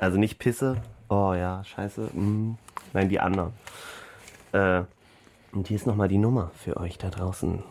Also 0.00 0.16
nicht 0.16 0.38
Pisse. 0.38 0.80
Oh 1.10 1.34
ja, 1.34 1.62
scheiße. 1.62 2.10
Mm. 2.14 2.56
Nein, 2.94 3.10
die 3.10 3.20
anderen. 3.20 3.52
Äh, 4.52 4.84
und 5.52 5.68
hier 5.68 5.76
ist 5.76 5.86
nochmal 5.86 6.08
die 6.08 6.16
Nummer 6.16 6.52
für 6.54 6.78
euch 6.78 6.96
da 6.96 7.10
draußen. 7.10 7.62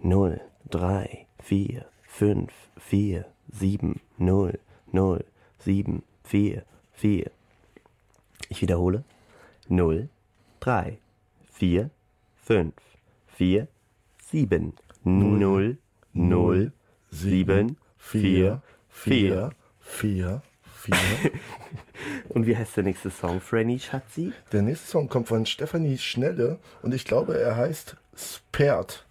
0, 0.00 0.40
3, 0.70 1.26
4, 1.42 1.84
5, 2.06 2.52
4, 2.76 3.24
7, 3.48 4.00
0, 4.18 4.60
0, 4.92 5.24
7, 5.58 6.04
4, 6.22 6.62
4. 6.92 7.30
Ich 8.48 8.62
wiederhole. 8.62 9.02
0, 9.66 10.08
3, 10.60 10.98
4, 11.54 11.90
5, 12.44 12.72
4, 13.34 13.66
7, 14.22 14.74
0, 15.02 15.78
0, 16.12 16.72
7, 17.10 17.76
4, 17.98 17.98
4. 17.98 18.62
4, 18.90 19.50
4. 19.80 20.42
Und 22.28 22.46
wie 22.46 22.56
heißt 22.56 22.76
der 22.76 22.84
nächste 22.84 23.10
Song, 23.10 23.40
Franny 23.40 23.78
Schatzi? 23.78 24.32
Der 24.52 24.62
nächste 24.62 24.86
Song 24.86 25.08
kommt 25.08 25.28
von 25.28 25.46
Stefanie 25.46 25.98
Schnelle 25.98 26.58
und 26.82 26.94
ich 26.94 27.04
glaube, 27.04 27.38
er 27.38 27.56
heißt 27.56 27.96
Spared. 28.14 29.04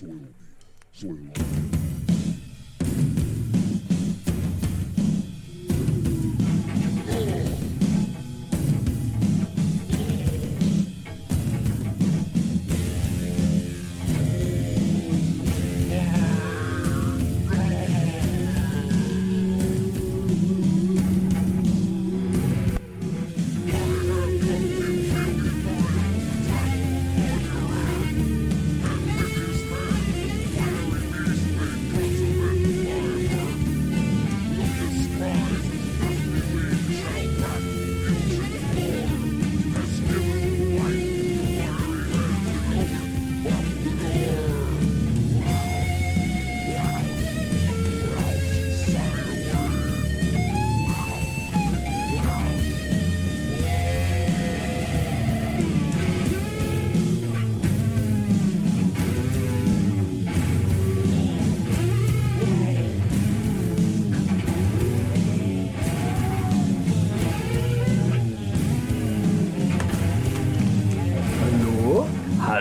Hallo? 0.00 1.81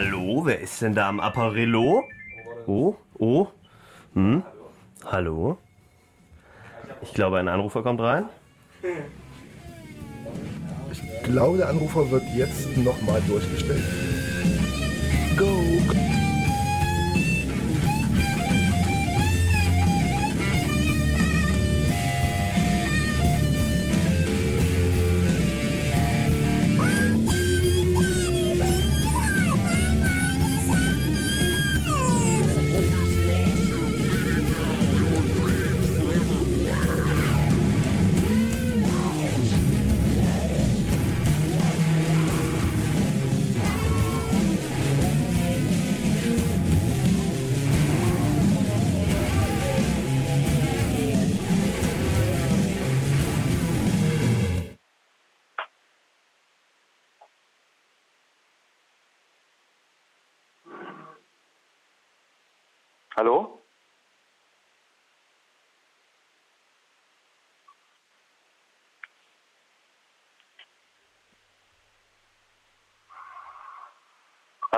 Hallo, 0.04 0.42
wer 0.48 0.60
ist 0.60 0.82
denn 0.82 0.96
da 0.96 1.10
am 1.10 1.20
Apparillo? 1.20 2.04
Oh, 2.66 2.96
oh, 3.20 3.46
hm, 4.16 4.42
hallo? 5.06 5.60
Ich 7.04 7.14
glaube, 7.14 7.38
ein 7.38 7.48
Anrufer 7.48 7.84
kommt 7.84 8.02
rein. 8.02 8.26
Ich 10.92 11.24
glaube, 11.24 11.60
der 11.60 11.70
Anrufer 11.70 12.10
wird 12.10 12.24
jetzt 12.36 12.76
nochmal 12.78 13.22
durchgestellt. 13.28 13.84
Go! 15.38 15.71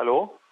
Hallo? 0.03 0.42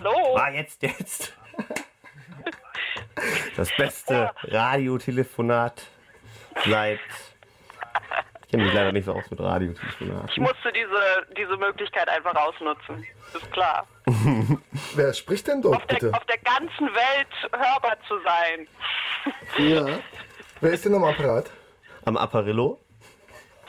Hallo? 0.00 0.36
Ah, 0.36 0.50
jetzt, 0.50 0.82
jetzt. 0.82 1.34
Das 3.56 3.68
beste 3.76 4.30
Radiotelefonat 4.44 5.82
seit. 6.70 7.00
Ich 8.44 8.48
kenne 8.50 8.62
mich 8.64 8.72
leider 8.72 8.92
nicht 8.92 9.06
so 9.06 9.12
aus 9.12 9.28
mit 9.28 9.40
Ich 9.40 9.44
Radiotelefonaten. 9.44 10.42
musste 10.42 10.72
diese, 10.72 11.26
diese 11.36 11.56
Möglichkeit 11.56 12.08
einfach 12.08 12.36
ausnutzen. 12.36 13.04
Ist 13.34 13.50
klar. 13.50 13.88
Wer 14.94 15.12
spricht 15.14 15.48
denn 15.48 15.60
dort, 15.60 15.76
Auf 15.78 15.86
der, 15.86 15.94
bitte? 15.96 16.14
auf 16.14 16.24
der 16.26 16.38
ganzen 16.38 16.86
Welt 16.94 17.52
hörbar 17.52 17.96
zu 18.06 18.14
sein. 18.22 18.68
Ja. 19.58 19.98
Wer 20.60 20.70
ist 20.72 20.84
denn 20.84 20.94
am 20.94 21.02
Apparat? 21.04 21.50
Am 22.04 22.16
Apparillo? 22.16 22.78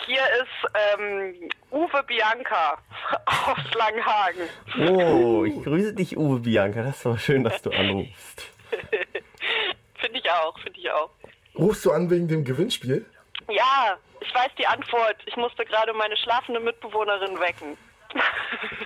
Hier 0.09 0.23
ist 0.41 0.73
ähm, 0.97 1.35
Uwe 1.69 2.01
Bianca 2.07 2.79
aus 3.27 3.73
Langenhagen. 3.75 4.49
Oh, 4.89 5.45
ich 5.45 5.63
grüße 5.63 5.93
dich, 5.93 6.17
Uwe 6.17 6.39
Bianca. 6.39 6.81
Das 6.81 6.97
ist 6.97 7.05
aber 7.05 7.19
schön, 7.19 7.43
dass 7.43 7.61
du 7.61 7.69
anrufst. 7.69 8.41
Finde 9.99 10.17
ich 10.17 10.31
auch, 10.31 10.57
finde 10.59 10.79
ich 10.79 10.89
auch. 10.89 11.11
Rufst 11.55 11.85
du 11.85 11.91
an 11.91 12.09
wegen 12.09 12.27
dem 12.27 12.43
Gewinnspiel? 12.43 13.05
Ja, 13.49 13.97
ich 14.21 14.33
weiß 14.33 14.49
die 14.57 14.65
Antwort. 14.65 15.17
Ich 15.27 15.35
musste 15.35 15.63
gerade 15.63 15.93
meine 15.93 16.17
schlafende 16.17 16.59
Mitbewohnerin 16.59 17.39
wecken. 17.39 17.77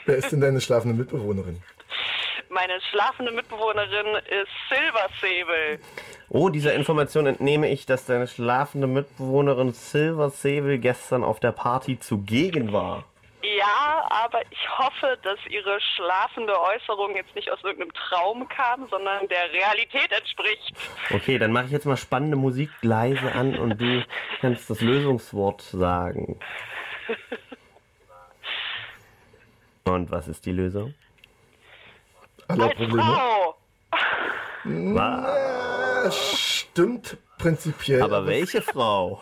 Wer 0.06 0.18
ist 0.18 0.32
denn 0.32 0.42
deine 0.42 0.60
schlafende 0.60 0.98
Mitbewohnerin? 0.98 1.62
Meine 2.54 2.80
schlafende 2.92 3.32
Mitbewohnerin 3.32 4.16
ist 4.28 4.52
Silbersäbel. 4.70 5.80
Oh, 6.30 6.50
dieser 6.50 6.76
Information 6.76 7.26
entnehme 7.26 7.70
ich, 7.70 7.88
dass 7.88 8.06
deine 8.06 8.28
schlafende 8.28 8.86
Mitbewohnerin 8.86 9.72
Silver 9.74 10.30
Sable 10.30 10.78
gestern 10.78 11.24
auf 11.24 11.40
der 11.40 11.52
Party 11.52 12.00
zugegen 12.00 12.72
war. 12.72 13.06
Ja, 13.42 14.06
aber 14.08 14.42
ich 14.52 14.70
hoffe, 14.78 15.18
dass 15.24 15.40
ihre 15.50 15.80
schlafende 15.96 16.54
Äußerung 16.60 17.16
jetzt 17.16 17.36
nicht 17.36 17.50
aus 17.50 17.60
irgendeinem 17.64 17.94
Traum 17.94 18.48
kam, 18.48 18.88
sondern 18.88 19.28
der 19.30 19.52
Realität 19.52 20.12
entspricht. 20.12 20.74
Okay, 21.12 21.40
dann 21.40 21.52
mache 21.52 21.66
ich 21.66 21.72
jetzt 21.72 21.86
mal 21.86 21.98
spannende 21.98 22.38
Musik 22.38 22.70
leise 22.84 23.32
an 23.34 23.58
und 23.58 23.82
du 23.82 24.06
kannst 24.42 24.70
das 24.70 24.80
Lösungswort 24.82 25.62
sagen. 25.62 26.40
Und 29.86 30.12
was 30.12 30.30
ist 30.30 30.46
die 30.46 30.54
Lösung? 30.54 30.94
Aller 32.54 32.66
Als 32.66 32.76
Probleme? 32.76 33.04
Frau. 33.04 33.56
Ja, 34.66 36.12
stimmt 36.12 37.18
prinzipiell. 37.40 38.04
Aber 38.04 38.28
welche 38.28 38.62
Frau? 38.62 39.22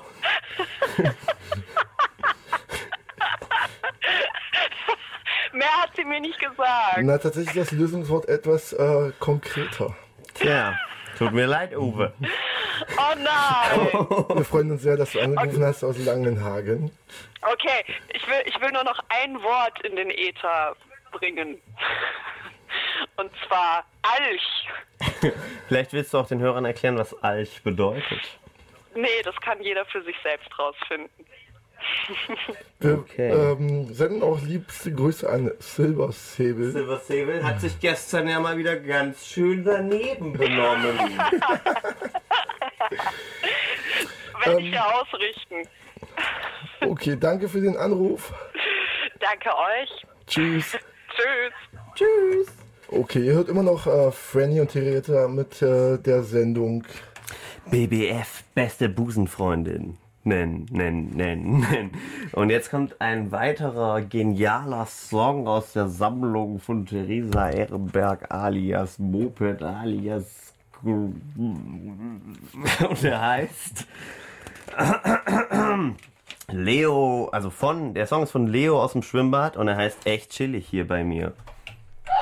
Mehr 5.53 5.81
hat 5.81 5.95
sie 5.95 6.03
mir 6.03 6.19
nicht 6.19 6.39
gesagt. 6.39 6.97
Na, 7.01 7.17
tatsächlich 7.17 7.55
ist 7.55 7.71
das 7.71 7.79
Lösungswort 7.79 8.27
etwas 8.27 8.73
äh, 8.73 9.11
konkreter. 9.19 9.95
Tja, 10.33 10.77
tut 11.17 11.31
mir 11.31 11.45
leid, 11.47 11.75
Uwe. 11.75 12.13
Oh 12.97 13.15
nein. 13.17 14.27
Wir 14.35 14.43
freuen 14.45 14.71
uns 14.71 14.81
sehr, 14.81 14.97
dass 14.97 15.11
du 15.11 15.21
angerufen 15.21 15.63
hast 15.63 15.83
aus 15.83 15.97
Langenhagen. 15.99 16.91
Okay, 17.41 17.85
ich 18.13 18.27
will, 18.27 18.41
ich 18.45 18.59
will 18.59 18.71
nur 18.71 18.83
noch 18.83 18.99
ein 19.09 19.41
Wort 19.41 19.81
in 19.85 19.95
den 19.95 20.09
Äther 20.09 20.75
bringen. 21.11 21.61
Und 23.17 23.31
zwar 23.47 23.85
Alch. 24.01 24.67
Vielleicht 25.67 25.93
willst 25.93 26.13
du 26.13 26.17
auch 26.19 26.27
den 26.27 26.39
Hörern 26.41 26.65
erklären, 26.65 26.97
was 26.97 27.13
Alch 27.23 27.61
bedeutet. 27.63 28.19
Nee, 28.95 29.21
das 29.23 29.35
kann 29.37 29.61
jeder 29.61 29.85
für 29.85 30.01
sich 30.03 30.15
selbst 30.23 30.49
rausfinden. 30.59 31.09
Wir 32.79 32.99
Okay. 32.99 33.29
ähm, 33.31 33.91
senden 33.93 34.21
auch 34.21 34.39
liebste 34.41 34.93
Grüße 34.93 35.27
an 35.27 35.51
Silver 35.59 36.11
Sable. 36.11 36.71
Silver 36.71 36.97
Sable 36.99 37.43
hat 37.43 37.59
sich 37.59 37.79
gestern 37.79 38.27
ja 38.27 38.39
mal 38.39 38.55
wieder 38.57 38.75
ganz 38.75 39.25
schön 39.27 39.63
daneben 39.63 40.33
benommen. 40.33 40.99
Werde 44.43 44.59
Ähm. 44.59 44.65
ich 44.65 44.73
ja 44.73 44.85
ausrichten. 44.91 45.67
Okay, 46.81 47.15
danke 47.19 47.47
für 47.49 47.61
den 47.61 47.77
Anruf. 47.77 48.33
Danke 49.19 49.49
euch. 49.49 50.05
Tschüss. 50.27 50.71
Tschüss. 51.15 51.53
Tschüss. 51.95 52.60
Okay, 52.93 53.25
ihr 53.25 53.35
hört 53.35 53.47
immer 53.47 53.63
noch 53.63 53.87
äh, 53.87 54.11
Franny 54.11 54.59
und 54.59 54.71
Theresa 54.71 55.29
mit 55.29 55.61
äh, 55.61 55.97
der 55.97 56.23
Sendung. 56.23 56.83
BBF, 57.69 58.43
beste 58.53 58.89
Busenfreundin. 58.89 59.97
Nen, 60.25 60.65
nen, 60.69 61.09
nen, 61.15 61.61
nen. 61.61 61.91
Und 62.33 62.49
jetzt 62.49 62.69
kommt 62.69 62.99
ein 62.99 63.31
weiterer 63.31 64.01
genialer 64.01 64.85
Song 64.87 65.47
aus 65.47 65.71
der 65.71 65.87
Sammlung 65.87 66.59
von 66.59 66.85
Theresa 66.85 67.49
Ehrenberg 67.49 68.29
alias 68.29 68.99
Moped 68.99 69.63
alias 69.63 70.53
und 70.83 71.15
der 73.03 73.21
heißt 73.21 73.87
Leo, 76.51 77.29
also 77.31 77.49
von, 77.49 77.93
der 77.93 78.05
Song 78.05 78.23
ist 78.23 78.31
von 78.31 78.47
Leo 78.47 78.81
aus 78.83 78.91
dem 78.91 79.01
Schwimmbad 79.01 79.55
und 79.55 79.69
er 79.69 79.77
heißt 79.77 80.05
echt 80.05 80.31
chillig 80.31 80.67
hier 80.67 80.85
bei 80.85 81.05
mir. 81.05 81.33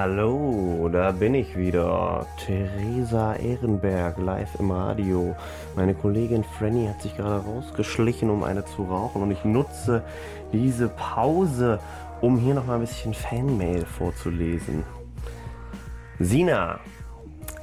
Hallo, 0.00 0.88
da 0.92 1.10
bin 1.10 1.34
ich 1.34 1.56
wieder. 1.56 2.24
Theresa 2.36 3.34
Ehrenberg, 3.34 4.16
live 4.18 4.54
im 4.60 4.70
Radio. 4.70 5.34
Meine 5.74 5.92
Kollegin 5.92 6.44
Franny 6.44 6.86
hat 6.86 7.02
sich 7.02 7.16
gerade 7.16 7.44
rausgeschlichen, 7.44 8.30
um 8.30 8.44
eine 8.44 8.64
zu 8.64 8.84
rauchen. 8.84 9.22
Und 9.22 9.32
ich 9.32 9.44
nutze 9.44 10.04
diese 10.52 10.88
Pause, 10.88 11.80
um 12.20 12.38
hier 12.38 12.54
nochmal 12.54 12.76
ein 12.76 12.82
bisschen 12.82 13.12
Fanmail 13.12 13.84
vorzulesen. 13.84 14.84
Sina, 16.20 16.78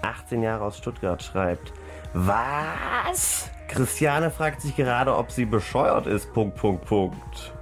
18 0.02 0.44
Jahre 0.44 0.66
aus 0.66 0.78
Stuttgart, 0.78 1.24
schreibt: 1.24 1.72
Was? 2.14 3.50
Christiane 3.70 4.30
fragt 4.30 4.60
sich 4.60 4.76
gerade, 4.76 5.16
ob 5.16 5.32
sie 5.32 5.46
bescheuert 5.46 6.06
ist. 6.06 6.34
Punkt, 6.34 6.58
Punkt, 6.58 6.84
Punkt. 6.84 7.55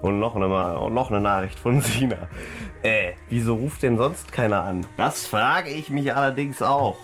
Und 0.00 0.18
noch 0.18 0.34
eine, 0.36 0.78
und 0.78 0.94
noch 0.94 1.10
eine 1.10 1.20
Nachricht 1.20 1.58
von 1.58 1.80
Sina. 1.82 2.28
Äh, 2.82 3.12
wieso 3.28 3.54
ruft 3.54 3.82
denn 3.82 3.96
sonst 3.98 4.32
keiner 4.32 4.62
an? 4.64 4.86
Das 4.96 5.26
frage 5.26 5.70
ich 5.70 5.90
mich 5.90 6.14
allerdings 6.14 6.62
auch. 6.62 6.96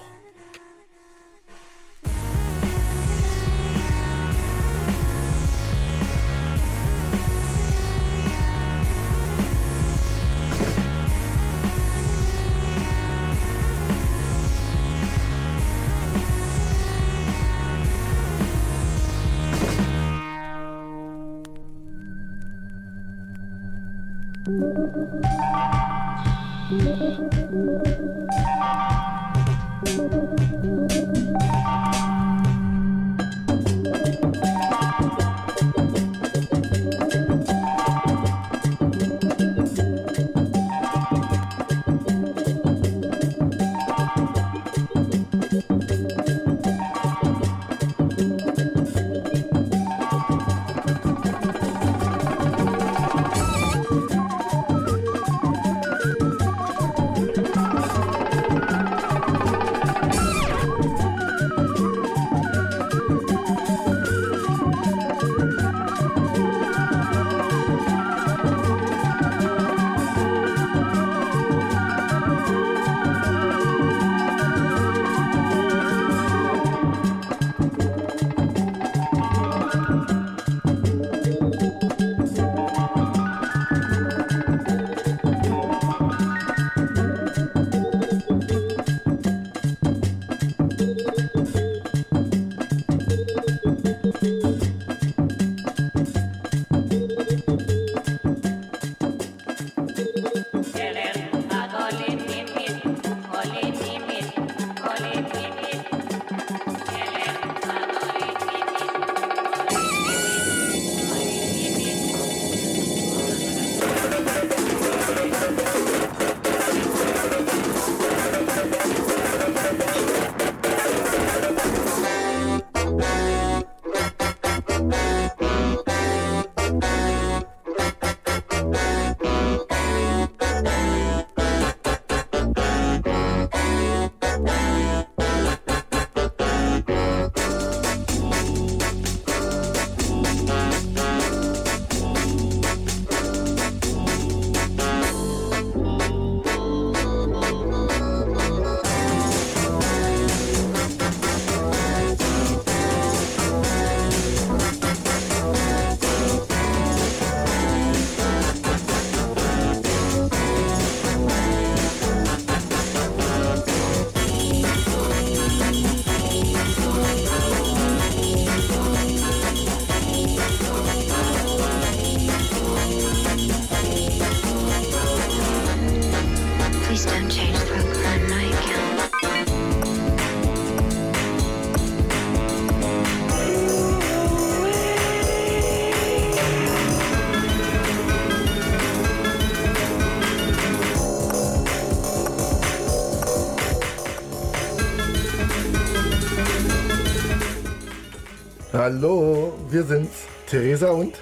Hallo, 198.86 199.52
wir 199.68 199.82
sind's. 199.82 200.28
Theresa 200.48 200.90
und? 200.90 201.18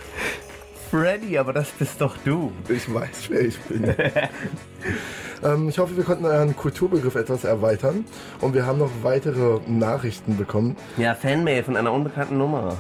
Freddy, 0.91 1.39
aber 1.39 1.55
das 1.55 1.71
bist 1.71 1.99
doch 1.99 2.15
du. 2.23 2.53
Ich 2.69 2.93
weiß, 2.93 3.31
wer 3.31 3.41
ich 3.41 3.59
bin. 3.61 3.85
ähm, 5.43 5.71
ich 5.71 5.79
hoffe, 5.79 5.97
wir 5.97 6.05
konnten 6.05 6.27
euren 6.27 6.55
Kulturbegriff 6.55 7.15
etwas 7.15 7.45
erweitern. 7.45 8.05
Und 8.43 8.53
wir 8.53 8.67
haben 8.67 8.81
noch 8.81 8.91
weitere 9.01 9.61
Nachrichten 9.67 10.37
bekommen. 10.37 10.77
Ja, 10.99 11.15
Fanmail 11.15 11.65
von 11.65 11.79
einer 11.79 11.91
unbekannten 11.91 12.37
Nummer. 12.37 12.77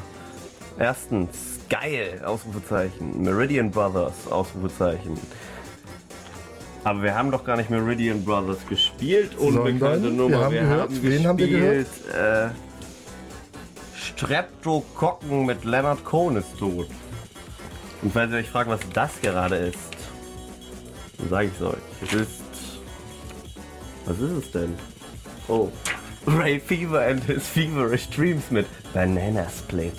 Erstens, 0.78 1.60
geil, 1.70 2.20
Ausrufezeichen. 2.22 3.22
Meridian 3.22 3.70
Brothers, 3.70 4.30
Ausrufezeichen. 4.30 5.18
Aber 6.84 7.02
wir 7.02 7.14
haben 7.14 7.30
doch 7.30 7.46
gar 7.46 7.56
nicht 7.56 7.70
Meridian 7.70 8.22
Brothers 8.22 8.58
gespielt, 8.68 9.30
unbekannte 9.38 9.78
Sondern, 10.10 10.16
Nummer. 10.16 10.50
wir 10.50 10.60
haben 10.60 10.68
gehört, 10.68 11.02
wen 11.02 11.26
haben 11.26 11.38
wir 11.38 11.48
gespielt, 11.48 11.86
Äh, 12.14 12.48
Streptokokken 14.16 15.44
mit 15.44 15.64
Leonard 15.64 16.04
Cohen 16.04 16.36
ist 16.36 16.56
tot. 16.58 16.86
Und 18.02 18.12
falls 18.12 18.30
ihr 18.30 18.38
euch 18.38 18.48
fragt, 18.48 18.70
was 18.70 18.80
das 18.92 19.10
gerade 19.20 19.56
ist, 19.56 19.78
dann 21.18 21.28
sage 21.28 21.48
ich 21.48 21.52
es 21.54 21.62
euch. 21.62 21.82
Es 22.02 22.12
ist. 22.12 22.42
Was 24.06 24.18
ist 24.18 24.32
es 24.32 24.50
denn? 24.52 24.74
Oh. 25.48 25.68
Ray 26.26 26.60
Fever 26.60 27.04
and 27.04 27.22
his 27.24 27.46
feverish 27.46 28.08
dreams 28.08 28.50
mit 28.50 28.66
Banana 28.92 29.46
Split. 29.50 29.94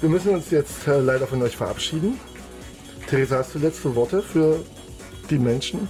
Wir 0.00 0.08
müssen 0.08 0.34
uns 0.34 0.50
jetzt 0.50 0.88
äh, 0.88 0.98
leider 0.98 1.26
von 1.26 1.42
euch 1.42 1.56
verabschieden. 1.56 2.18
Theresa, 3.06 3.38
hast 3.38 3.54
du 3.54 3.58
letzte 3.58 3.94
Worte 3.94 4.22
für 4.22 4.64
die 5.28 5.38
Menschen? 5.38 5.88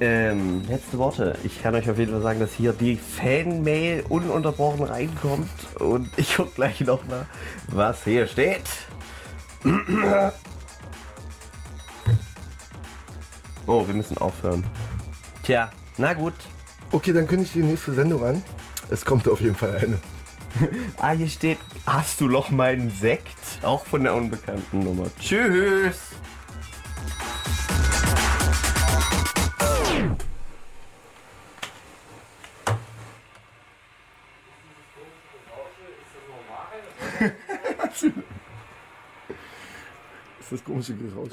Ähm, 0.00 0.62
letzte 0.66 0.96
Worte. 0.96 1.36
Ich 1.44 1.62
kann 1.62 1.74
euch 1.74 1.90
auf 1.90 1.98
jeden 1.98 2.12
Fall 2.12 2.22
sagen, 2.22 2.40
dass 2.40 2.54
hier 2.54 2.72
die 2.72 2.96
Fanmail 2.96 4.02
ununterbrochen 4.08 4.84
reinkommt. 4.84 5.50
Und 5.78 6.08
ich 6.16 6.36
guck 6.36 6.54
gleich 6.54 6.80
noch 6.80 7.06
mal, 7.06 7.26
was 7.68 8.04
hier 8.04 8.26
steht. 8.26 8.64
Oh, 13.66 13.86
wir 13.86 13.94
müssen 13.94 14.18
aufhören. 14.18 14.64
Tja, 15.44 15.70
na 15.96 16.12
gut. 16.14 16.32
Okay, 16.90 17.12
dann 17.12 17.28
kündige 17.28 17.46
ich 17.46 17.52
die 17.52 17.62
nächste 17.62 17.92
Sendung 17.92 18.24
an. 18.24 18.42
Es 18.88 19.04
kommt 19.04 19.28
auf 19.28 19.40
jeden 19.40 19.54
Fall 19.54 19.76
eine. 19.76 19.98
ah, 20.96 21.10
hier 21.12 21.28
steht, 21.28 21.58
hast 21.86 22.20
du 22.20 22.26
noch 22.26 22.50
meinen 22.50 22.90
Sekt? 22.90 23.38
Auch 23.62 23.86
von 23.86 24.02
der 24.02 24.14
unbekannten 24.14 24.80
Nummer. 24.80 25.06
Tschüss. 25.20 26.10
ist 40.40 40.52
das 40.52 40.64
komische 40.64 40.94
Geräusch. 40.94 41.32